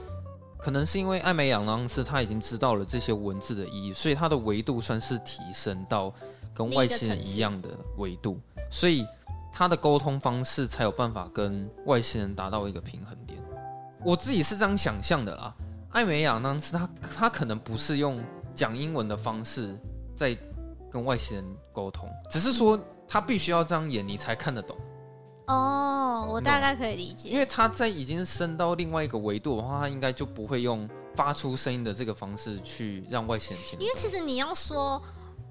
[0.58, 6.12] 可能是因为艾美亚当斯他已经知道了这些文字的意义，所以他的维度算是提升到
[6.56, 8.40] 跟外星人一样的维度，
[8.72, 9.06] 所以
[9.58, 13.42] 他的沟通方式才有办法跟外星人达到一个平衡点。
[14.04, 15.56] 我自己是这样想象的啦，
[15.92, 18.22] 艾美亚当时他他可能不是用
[18.54, 19.74] 讲英文的方式
[20.14, 20.38] 在
[20.92, 22.78] 跟外星人沟通，只是说
[23.08, 24.76] 他必须要这样演，你才看得懂。
[25.48, 30.86] 哦，我大概可以理解，因为他在已经升到另外一个维度的话，他应该就不会用
[31.16, 33.80] 发出声音的这个方式去让外星人听。
[33.80, 35.02] 因为其实你要说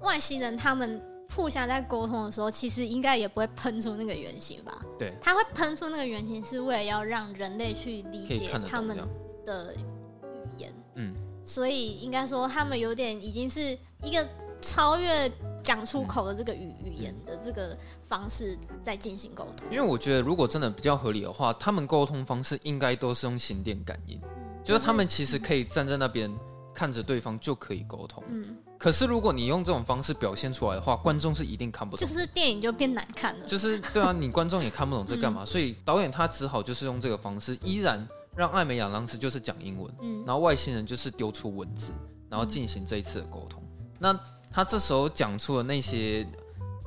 [0.01, 4.81] 外星人他们互相在沟通的时候，其实应该也不会喷出那个原型吧？
[4.97, 8.97] 对，他会喷出那个原型是为了要让人类去理解他们
[9.45, 10.73] 的语言。
[10.95, 11.13] 嗯，
[11.43, 14.27] 所以应该说他们有点已经是一个
[14.61, 15.31] 超越。
[15.65, 26.31] 讲出口的这个语语言的这个方式在进行沟通，因为我觉得如果真的比较合理的话，他们沟通方式应该都是用心电感应，嗯、就是他们其实可以站在那边
[26.71, 28.23] 看着对方就可以沟通。
[28.27, 28.55] 嗯，
[28.85, 33.47] 可是如果你用这种方式表现出来的话，观众是一定看不懂，就是电影就变难看了。
[33.47, 41.93] 就是对啊，你观众也看不懂在干嘛，嗯、所以导演他只好就是用这个方式，依然让艾美亚当时就是讲英文，嗯，然后外星人就是丢出文字，
[42.29, 43.59] 然后进行这一次的沟通。
[43.63, 44.19] 嗯、那
[44.51, 46.23] 他这时候讲出的那些，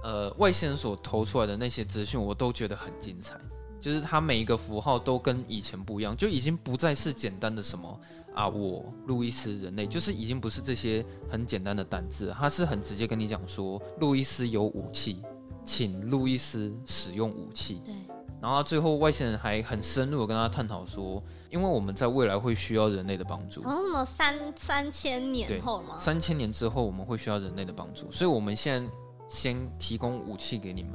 [0.04, 3.34] 呃，外星人所投出来的那些资讯，我都觉得很精彩。
[3.80, 8.00] 就是他每一个符号都跟以前不一样，就已经不再是简单的什么
[8.38, 15.20] 啊，我路易斯人类，就是已经不是这些很简单的单字，他是很直接跟你讲说，路易斯有武器，
[15.64, 17.82] 请路易斯使用武器。
[17.84, 17.92] 对。
[18.40, 21.20] 然后最后外星人还很深入的跟他探讨说，
[21.50, 23.64] 因为我们在未来会需要人类的帮助。
[23.64, 25.96] 好像什么三三千年后吗？
[25.98, 28.88] 三千年之后我们会需要人类的帮助，所以我们现在
[29.28, 30.92] 先提供武器给你们，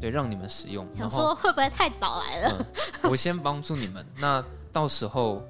[0.00, 0.84] 对，让你们使用。
[0.92, 2.66] 想说会不会太早来了？
[3.02, 5.40] 嗯、我先帮助你们，那到时候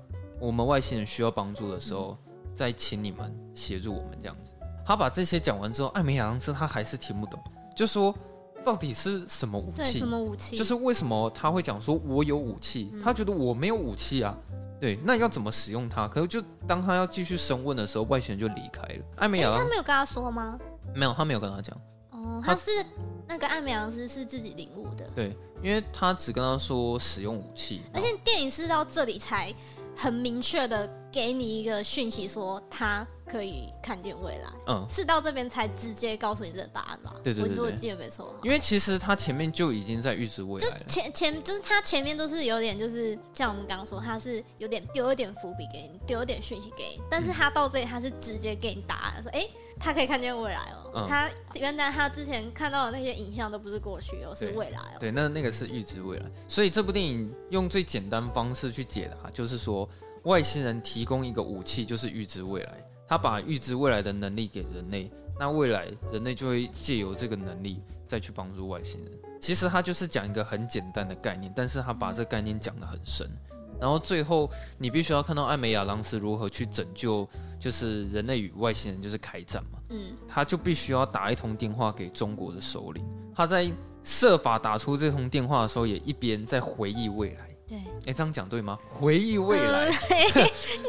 [0.40, 4.54] 我们外星人需要帮助的时候，嗯、再请你们协助我们这样子。
[4.84, 7.38] 他把这些讲完之后，艾美亚当斯他还是听不懂，
[7.76, 8.14] 就说。
[8.62, 9.98] 到底是什么武器？
[9.98, 10.54] 什么武器？
[10.54, 12.90] 就是为什么他会讲说“我有武器”？
[12.92, 14.36] 嗯、他觉得我没有武器啊。
[14.78, 16.06] 对，那要怎么使用它？
[16.06, 19.04] 可是就当他要继续审问的时候，外星人就离开了。
[19.16, 20.58] 艾美亚，他没有跟他说吗？
[20.94, 21.74] 没有，他没有跟他讲。
[22.10, 22.90] 哦，他是他
[23.28, 25.08] 那个艾美亚斯是自己领悟的。
[25.14, 29.50] 对，因为他只跟他说使用武器，而且电影是到这里才
[29.96, 33.06] 很明确的给你一个讯息，说他。
[33.30, 37.14] 可以看见未来，嗯，是到这边才直接告诉你这个答案吧？
[37.22, 38.34] 对对对，我记得没错。
[38.42, 49.46] 因为其实他前面就已经在预知未来了，前前就是他前面都是有点就是像我们刚刚说，他是有点丢一点伏笔给你，丢一点讯息给你，但是他到这里他是直接给你答案，说哎，
[49.78, 54.98] 他可以看见未来哦，嗯、他原来他之前看到的那些影像都不是过去哦，是未来哦。
[54.98, 59.88] 对，那那个是预知未来，所以这部电影用最简单方式去解答，就是说
[60.24, 62.84] 外星人提供一个武器，就是预知未来。
[63.10, 69.12] 他把预知未来的能力给人类，那未来人类就会借由这个能力再去帮助外星人。
[69.40, 73.28] 其实他就是讲一个很简单的概念，但是他把这个概念讲得很深。
[73.80, 74.48] 然后最后
[74.78, 79.80] 你必须要看到艾美亚当斯如何去拯救，就是人类与外星人就是开战嘛。
[79.88, 83.04] 嗯，他就必须要打一通电话给中国的首领。
[83.34, 83.68] 他在
[84.04, 87.49] 设法打出这通电话的时候，也一边在回忆未来。
[87.70, 88.76] 对，哎，这样讲对吗？
[88.88, 89.90] 回忆未来，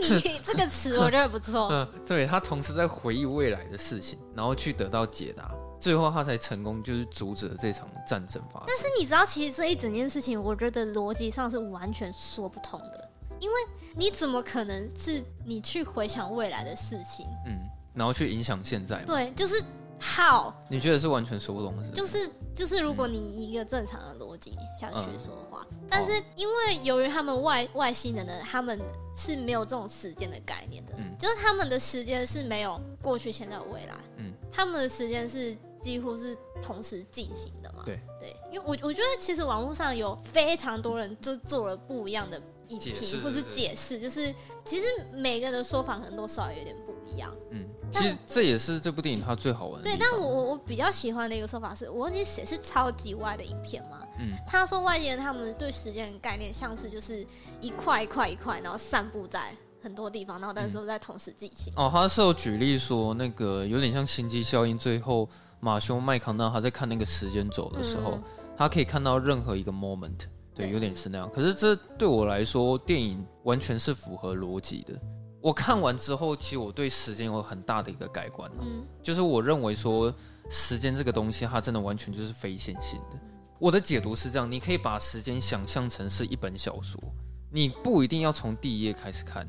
[0.02, 1.70] 嗯、你这个词我觉得不错。
[1.72, 8.66] 嗯， 对，他同时在回忆未来的事情，然后去得到解答，最后他才成功，就是阻止了这场战争发生。
[8.68, 13.10] 但是你知道，其实这一整件事情，我觉得逻辑上是完全说不通的，
[13.40, 13.56] 因为
[13.96, 17.60] 你怎么可能是你去回想未来的事情，嗯，
[17.94, 19.04] 然后去影响现在？
[19.06, 19.64] 对，就是。
[20.04, 21.92] 好，你觉得是完全说不通的是？
[21.92, 28.80] 就是就是，如果你以一个正常的逻辑下去说的话，嗯、但是因为由于他们外外星人呢，他们
[29.16, 38.00] 是没有这种时间的概念的，嗯，就是他们的时间是没有过去、现在、未来，嗯，他们的时间是几乎是同时进行的嘛，对。
[38.20, 44.34] 对，因为我我觉得其实网络上有非常多人就做了不一样的影评或是解释，就是
[44.64, 47.68] 其实每个人的说法可能都稍微有点不一样，嗯。
[47.92, 49.90] 其实这也是这部电影它最好玩的。
[49.90, 54.00] 对，但我我我比较喜欢的一个说法是，我忘记写是超级外的影片嘛。
[54.18, 54.32] 嗯。
[54.48, 57.26] 他说外星人他们对时间的概念像是就是
[57.60, 59.54] 一块一块一块，然后散布在
[59.84, 61.74] 很多地方，然后但是都在同时进行。
[61.76, 65.28] 哦，他是有举例说那个有点像星际效应，最后
[65.60, 68.24] 马修麦康纳他在看那个时间轴的时候，嗯、
[68.56, 70.18] 他可以看到任何一个 moment，
[70.56, 71.30] 对，对有点是那样。
[71.30, 74.94] 可是这对我来说，电影完全是符合逻辑的。
[75.42, 80.14] 我看完之后，其实我对时间有很大的一个改观，嗯，就是我认为说
[80.50, 83.18] 时间这个东西，它真的完全就是非线性的。
[83.58, 87.02] 我的解读是这样，你可以把时间想象成是一本小说，
[87.50, 89.48] 你不一定要从第一页开始看，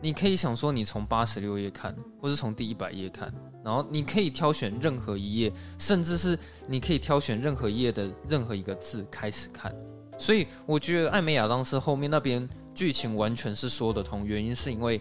[0.00, 3.32] 你可以想说，你从八十六页看，或是从第一百页看，
[3.62, 9.74] 然后你可以挑选任何一页，甚至是你可以挑选任何一页的任何一个字开始看。
[10.18, 14.98] 所以我觉得艾美亚当斯后面那边剧情完全是说得通，原因是因为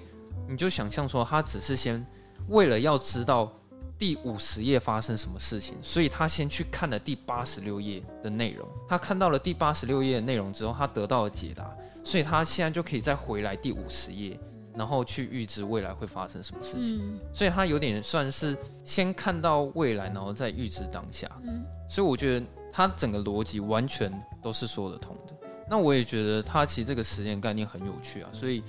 [0.48, 2.06] 你就想象说，他只是先
[2.48, 3.52] 为了要知道
[3.98, 8.68] 第五十页发生什么事情，所以他先去看了第八十六页的内容。
[8.88, 11.70] 他看到了第八十六页的内容之后，他得到了解答，
[12.04, 14.40] 所以他现在就可以再回来第五十页。
[14.78, 21.32] 然后去预知未来会发生什么事情，嗯、所以他有点算是先看到未来，然后再预知当下。
[21.46, 24.12] 嗯、所以我觉得他整个逻辑完全
[24.44, 25.34] 都是说得通的。
[25.70, 28.62] 那我也觉得他其实这个时间概念很有趣啊，所以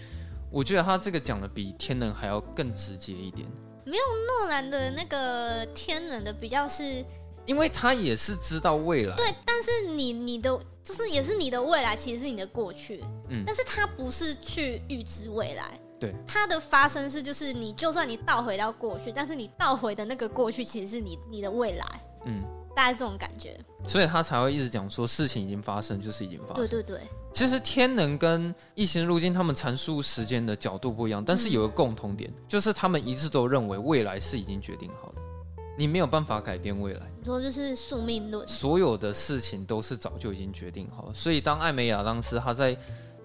[0.50, 3.46] 我觉得他这个讲的比天能还要更直接一点。
[3.84, 7.04] 没有诺兰的那个天能的比较是，
[7.44, 9.14] 因为他也是知道未来。
[9.16, 13.04] 对，但是你你的就是也是你的未来，其实是你的过去。
[13.28, 15.78] 嗯，但是他不是去预知未来。
[15.98, 21.86] 对，它的发生是，就是你就算你倒回到过去，但是你倒回的那个过去其实是你你的未来，
[22.26, 22.42] 嗯，
[22.76, 26.56] 大概这种感觉，所以他才会一直讲说事情已经发生，就是已经发生。
[26.56, 27.00] 对对对，
[27.32, 35.22] 其实天能跟异形入境他们阐述时间的角度不一样，但是有个共同点，嗯、就是他们一致都认为未来是已经决定好的，
[35.78, 37.00] 你没有办法改变未来。
[37.18, 42.76] 你说就是宿命论，所有的事情都是早就已经决定好了，所以当艾美亚当时他在。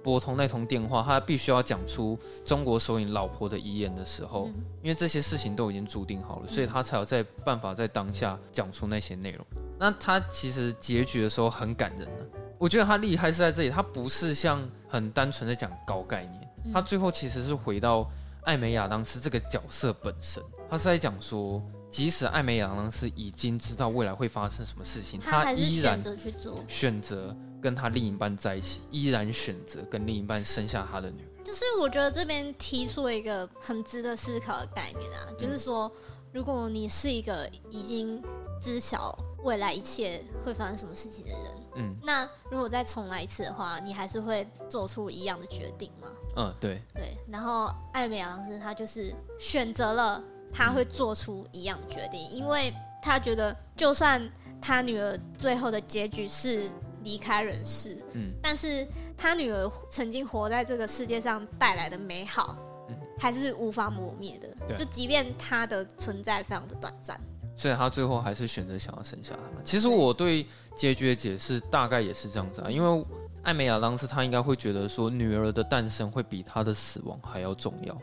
[0.04, 9.46] 拨通那通电话，他必须要讲出中国首领老婆的遗言的时候，嗯、因为这些事情都已经注定好了，所以他才有在办法在当下讲出那些内容。
[9.80, 12.28] 那他其实结局的时候很感人的，
[12.58, 18.10] 我觉得他厉害是在这里，他不是像很单纯的讲高概念，他最后其实是回到
[18.44, 21.62] 艾美亚当斯这个角色本身，他是在讲说。
[21.92, 31.44] 即使艾美亚当斯已经知道未来会发生什么事情，他依然去做选择跟他另一半在一起，依然选择跟另一半生下他的女儿。
[31.44, 35.92] 就是我觉得这边提出了一个很值得思考的概念啊，就是说，
[36.34, 38.22] 如果你是一个已经
[38.62, 41.42] 知晓未来一切会发生什么事情的人，
[41.76, 46.08] 嗯，那如果再重来一次的话，你还是会做出一样的决定吗？
[46.38, 47.18] 嗯，对对。
[47.28, 50.24] 然后艾美亚当斯他就是选择了。
[50.54, 54.22] 他会做出一样的决定，因为他觉得，就算
[54.62, 56.70] 他女儿最后的结局是
[57.04, 58.88] 离开人世，嗯，但是
[59.18, 62.56] 他女儿曾经活在这个世界上带来的美好，
[62.90, 64.48] 嗯，还是无法磨灭的。
[64.68, 67.20] 对，就即便他的存在非常的短暂，
[67.56, 69.64] 所以他最后还是选择想要生下他们。
[69.64, 70.46] 其实我对
[70.76, 73.06] 结局的解释大概也是这样子啊，因为
[73.44, 77.98] 艾美亚当时他应该会觉得说，女儿的诞生会比她的死亡还要重要。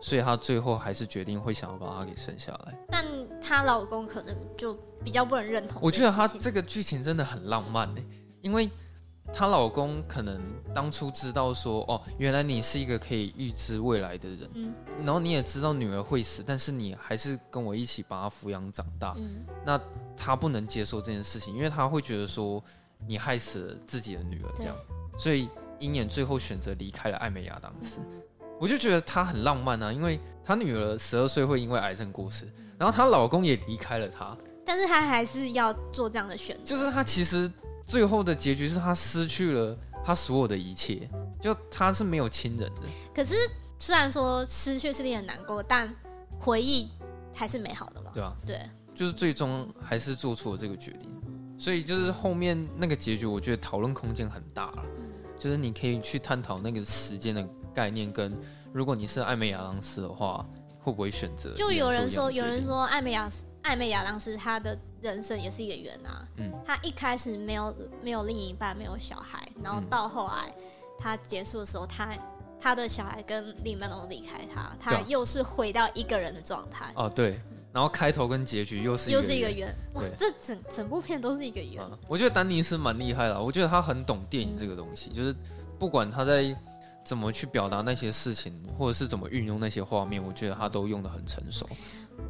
[0.00, 3.04] 所以她最后还是决定会想要把她给生下来，但
[3.40, 4.72] 她老公可能就
[5.02, 5.82] 比较不能认同。
[5.82, 8.00] 我觉得她这个剧情真的很浪漫呢，
[8.40, 8.68] 因为
[9.32, 10.40] 她老公可能
[10.74, 14.74] 当初知道说，哦，原来你是一个可以预知未来的人，嗯，
[15.04, 19.80] 然后你也知道女儿会死，但是你还是跟我一起把她抚养长大，嗯，那
[20.16, 22.62] 她不能接受这件事情，因为她会觉得说
[23.06, 24.76] 你害死了自己的女儿，这样，
[25.18, 28.00] 所以鹰眼最后选择离开了艾美亚当斯。
[28.60, 36.62] 我就觉得她很浪漫啊，因为她女儿十二岁会因为癌症过世，然后她老公也离开了她，但是她还是要做这样的选择。
[36.64, 37.48] 就是她其实
[37.88, 41.08] 最后的结局是他失去了他所有的一切，
[41.40, 42.82] 就他是没有亲人的。
[43.14, 43.34] 可是
[43.78, 45.92] 虽然说失去是令人难过，但
[46.38, 46.90] 回忆
[47.34, 48.10] 还是美好的嘛。
[48.12, 48.60] 对啊，对，
[48.94, 51.10] 就是最终还是做出了这个决定，
[51.58, 54.84] 所以就是后面那个结局，我觉得讨论空间很大了，
[55.38, 57.48] 就是你可以去探讨那个时间的。
[57.74, 58.36] 概念跟
[58.72, 60.44] 如果你是艾美亚当斯的话，
[60.80, 61.54] 会不会选择？
[61.54, 63.30] 就有人说，有人说艾美亚
[63.68, 66.26] 艾美亚当斯他的人生也是一个圆啊。
[66.38, 70.50] 嗯，他一开始没有没有另一半，没有小孩，然后到后来
[70.98, 72.08] 他结束的时候，他
[72.58, 76.90] 他的小孩跟另一半都离开他，他又是回到一个人的状态。
[76.94, 77.38] 哦，对。
[77.70, 79.68] 然后开头跟结局又是又是一个圆。
[79.92, 81.84] 哇，这整整部片都是一个圆。
[82.08, 85.36] 我觉得丹尼斯蛮厉害的，我觉得他很懂电影这个东西，就是
[85.78, 86.56] 不管他在。
[87.08, 91.66] 怎么去表达那些事情，或者是怎么运用那些画面，我觉得他都用的很成熟。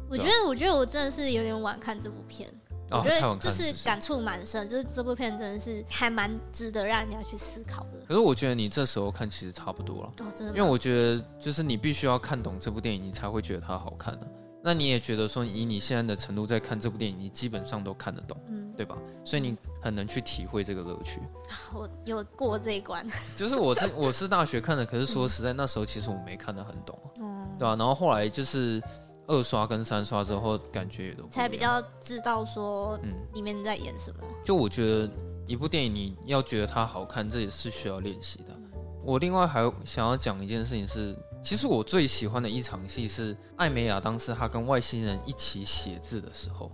[0.09, 2.49] 我觉得，我觉得我真的是有点晚看这部片，
[2.89, 7.99] 我觉得就是感触蛮深，就是这部片真的是还蛮值得让人家去思考的。
[8.07, 10.13] 可是我觉得你这时候看其实差不多了，
[10.47, 14.25] 因为我觉得就是你必须要看懂这部电影，你才会觉得它好看的。
[14.61, 18.97] 那你也觉得说，以你现在的程度在看这部电影，你基本上都看得懂，嗯，对吧？
[19.23, 21.21] 所以你很能去体会这个乐趣。
[21.73, 23.05] 我有过这一关，
[23.37, 27.75] 就是我这我是大学看的，可是说实在，那时候其实我没看得很懂，嗯，对吧？
[27.77, 28.81] 然后后来就是
[29.27, 34.23] 二刷跟三刷之后，感觉也都才比较知道说，嗯，里面在演什么。
[34.43, 35.09] 就我觉得
[35.47, 38.45] 一部电影你要觉得它好看，这也是需要练习的。
[39.01, 46.71] 我另外还想要讲一件事情是，其实我最喜欢的一场戏是艾美亚当时她跟外星人一起写字的时候。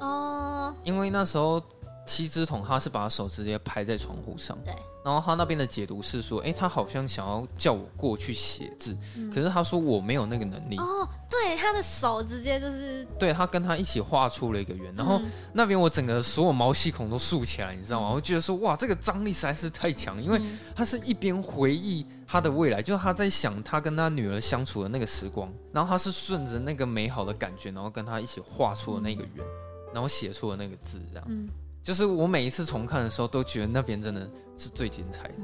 [0.00, 1.62] 哦，因为那时候。
[2.06, 4.74] 七只桶，他是把手直接拍在窗户上，对。
[5.02, 10.76] 然后他那边的解读是说，哎，他好像想要叫我过去写字，嗯、可是他说我没有那个能力。
[10.76, 15.18] 哦，对，他的手直接就是，对他跟他一起画出了一个圆，然后
[15.54, 18.10] 那边我整个所有毛细孔都竖起来，你知道吗？
[18.10, 20.38] 我觉得说，哇，这个张力实在是太强，因为
[20.76, 29.44] 他是一边回忆他的未来，就是他在想他跟他女儿相处的那个时光，然后他是顺着那个美好的感觉，然后跟他一起画出了那个圆，
[29.92, 31.24] 然后写出了那个字，这样。
[31.28, 31.48] 嗯
[31.82, 35.34] 就是我每一次重看的时候，都觉得那边真的是最精彩的。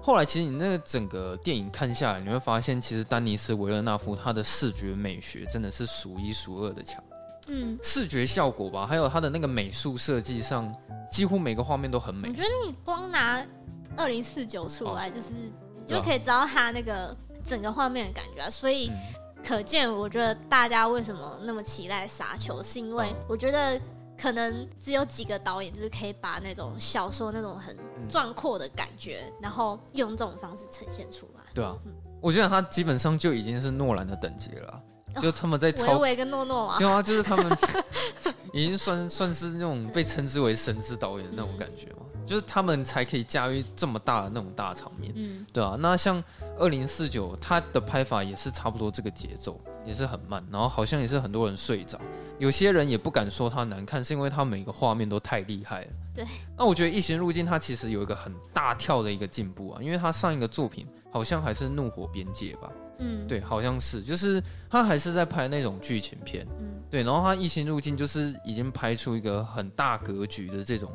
[0.00, 7.02] 后来，其实你那个整个电影看下来，你会发现，其实丹尼斯·维勒纳夫他的视觉美学真的是数一数二的强。
[7.48, 10.72] 嗯，视觉效果吧，还有他的那个美术设计上，
[11.10, 12.28] 几乎每个画面都很美。
[12.28, 13.44] 我觉得你光拿
[13.96, 15.26] 二零四九出来，就是
[15.90, 17.14] 你就可以知道他那个
[17.44, 18.48] 整个画面的感觉啊。
[18.48, 18.90] 所以
[19.46, 23.80] 可见，我觉得大家为什么那么期待《沙丘》，是因为我觉得。
[24.22, 27.74] 可能只有几个导演，就是可以把那种小说那种很
[28.06, 31.40] 壮阔的感觉，嗯、然后用这种方式呈现出来。
[31.54, 34.82] 对啊，嗯、我觉得他基本上就已经是诺兰的等级了，
[35.14, 37.58] 哦、就他们在超维维跟诺诺嘛，对啊，就是他们
[38.52, 42.04] 已经算算是那种被称之为神之导演的那种感觉嘛。
[42.26, 45.76] 就是他们才可以驾驭这么大的那种大场面，嗯，对啊。
[45.78, 46.22] 那像
[46.58, 52.00] 二零四九，它的拍法也是差不多这个节奏，也是很慢，然后好像也是很多人睡着。
[52.38, 55.88] 有些人也不敢说它难看，是因为它每个画面都太厉害了。
[56.14, 56.24] 对。
[56.56, 67.02] 那我觉得《异形入境》它其实有一个很大跳的一个进步啊，因为它上一个作品好像还是《怒火边界》吧，嗯，对，好像是，就是他还是在拍那种剧情片，嗯，对。
[67.02, 70.90] 然后他《异形入境》就是已经拍出一个很大格局的这种。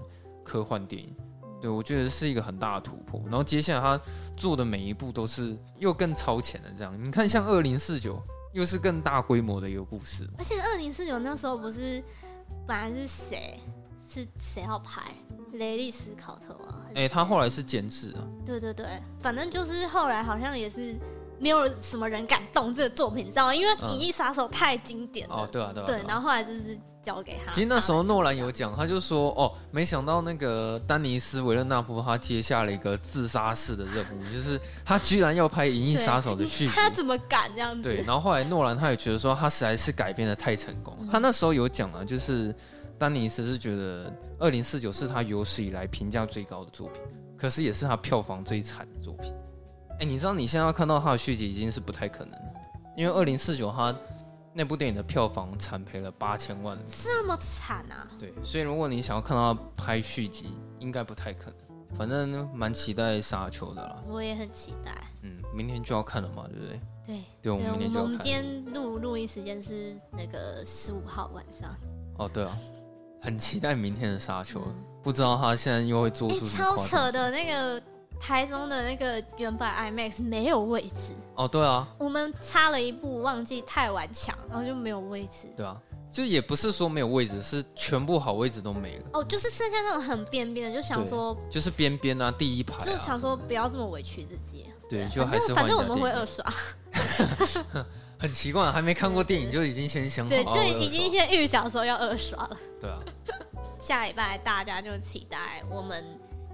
[0.45, 1.13] 科幻电影，
[1.59, 3.19] 对，我觉得是一个很大的突破。
[3.25, 3.99] 然后接下来他
[4.37, 6.95] 做的每一步都是又更超前的这样。
[7.01, 8.21] 你看，像二零四九
[8.53, 10.29] 又是更大规模的一个故事。
[10.37, 12.03] 而且二零四九那时候不是
[12.67, 13.59] 本来是谁
[14.07, 15.01] 是谁要拍
[15.53, 16.83] 雷利斯考特吗？
[16.89, 18.21] 哎、欸，他后来是监制啊。
[18.45, 18.85] 对对对，
[19.19, 20.95] 反正就是后来好像也是
[21.39, 23.55] 没有什么人敢动这个作品，你知道吗？
[23.55, 25.35] 因为《银翼杀手》太经典了。
[25.35, 25.87] 哦，对啊，对啊。
[25.87, 26.79] 对，然后后来就是。
[27.05, 27.53] 交给他。
[27.53, 36.73] 其实那时候诺兰有讲，他就说：“哦，没想到那个丹尼斯·维勒纳夫他接下了一个自杀式的任务，就是他居然要拍《银翼杀手》的续集。
[36.73, 37.83] 他怎么敢这样子？
[37.83, 38.01] 对。
[38.01, 40.97] 然后后来诺兰他也觉得说，他实在是改编的太成功。
[40.99, 42.53] 嗯、他那时候有讲啊，就是
[42.97, 47.01] 丹尼斯是觉得《二零四九》是他有史以来评价最高的作品，
[47.37, 49.31] 可是也是他票房最惨的作品。
[49.99, 52.51] 哎，你知道你现在要看到他的续集已经是不太可能了，
[52.97, 53.95] 因为《二零四九》他。
[54.57, 58.07] 那部电影的票房惨赔了八千万，这么惨啊！
[58.17, 60.47] 对，所以如果你想要看到拍续集，
[60.79, 61.55] 应该不太可能。
[61.93, 64.95] 反正蛮期待沙丘的啦，我也很期待。
[65.23, 66.79] 嗯，明天就要看了嘛，对不对？
[67.05, 68.13] 对，对，我们明天就要看。
[68.13, 71.75] 我们今天录录音时间是那个十五号晚上。
[72.17, 72.57] 哦，对啊，
[73.21, 77.83] 很期待明天的沙丘，嗯、不知道他现在又会做出什么超扯的那个。
[78.20, 85.47] 台中的那个原版 IMAX 没有位置哦，对啊，我们差了一部忘记太顽强，然后就没有位置。
[85.55, 85.80] 对啊，
[86.11, 89.03] 就也不是说没有位置，是全部好位置都没了。
[89.13, 94.66] 哦，就是剩下那种很边边的，就想说就是边边啊，第一排、啊，就是想说不要这么委屈自己。
[94.89, 96.45] 对，对就还是反正我们会二刷。
[98.18, 102.57] 很奇怪，还没看过电影就已经先想好，对，就已经先预想说要二刷了。
[102.80, 102.99] 对啊，
[103.78, 106.03] 下礼拜大家就期待我们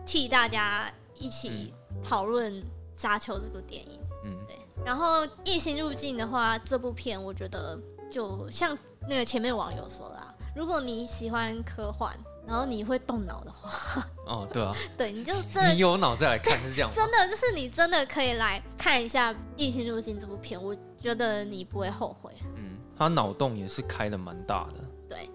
[0.06, 0.92] 替大家。
[1.22, 1.72] 一起
[2.04, 2.52] 讨论
[2.96, 4.58] 《沙丘》这部电影，嗯，对。
[4.84, 7.80] 然后《异形入境》的话，这部片我觉得
[8.12, 8.76] 就像
[9.08, 12.12] 那个前面网友说的啊，如果你喜欢科幻，
[12.48, 22.32] 然后你会动脑的话，哦，对啊， 对，你就真的你有脑再来看是这样， 真的就是你真的可以来看一下《异形入境》这部片，我觉得你不会后悔。
[22.56, 24.76] 嗯，他脑洞也是开的蛮大的。
[25.08, 25.30] 对，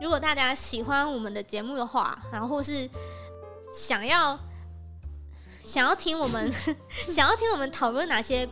[0.00, 2.90] 如果大家喜欢我们的节目的话，然后或是
[3.72, 4.36] 想要。
[5.68, 6.50] 想要听我们
[7.10, 8.48] 想要听我们讨论哪些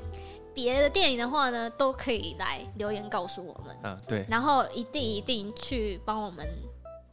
[0.53, 3.75] 别的电影的话呢，都可以来留言告诉我们。
[3.85, 4.25] 嗯，对。
[4.29, 6.47] 然后一定一定去帮我们，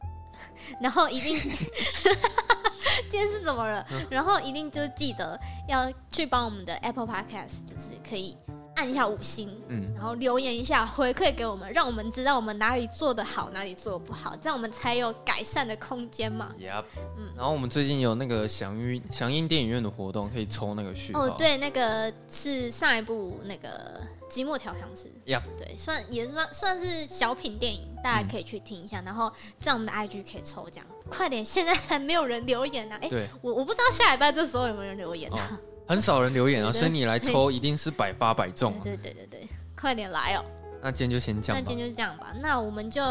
[0.80, 1.38] 然后一定，
[3.08, 3.86] 今天是怎么了？
[4.10, 5.38] 然后一定就记得
[5.68, 8.36] 要去帮我们的 Apple Podcast，就是可以。
[8.76, 16.54] 按一下五星，嗯，然后留言一下回馈给我们，让我们知道我们哪里做的好，哪里做的不好，这样我们才有改善的空间嘛。
[16.60, 16.84] Yep，
[17.16, 17.32] 嗯。
[17.36, 21.26] 然后我们最近有那个响应响应电影院的活动，可以抽那个序号。
[21.26, 24.00] 哦，对，那个是上一部那个
[24.32, 25.08] 《寂寞调香师》。
[25.32, 29.00] Yep，对，算也算算是小品电影，大家可以去听一下。
[29.00, 31.44] 嗯、然后在我们的 IG 可以抽奖，快点！
[31.44, 32.98] 现在还没有人留言呢、啊。
[33.02, 35.48] 哎，我我不知道下礼拜这时候有没有人留言呢、啊。
[35.52, 38.72] 哦很少人留言啊，所以你来抽一定是百发百中。
[38.82, 40.44] 对对对对对，快点来哦！
[40.82, 42.34] 那今天就先讲，那今天就这样吧。
[42.40, 43.02] 那我们就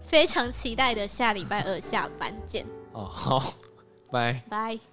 [0.00, 2.64] 非常期待的下礼拜二下班见。
[2.92, 3.54] 哦，好，
[4.10, 4.91] 拜拜。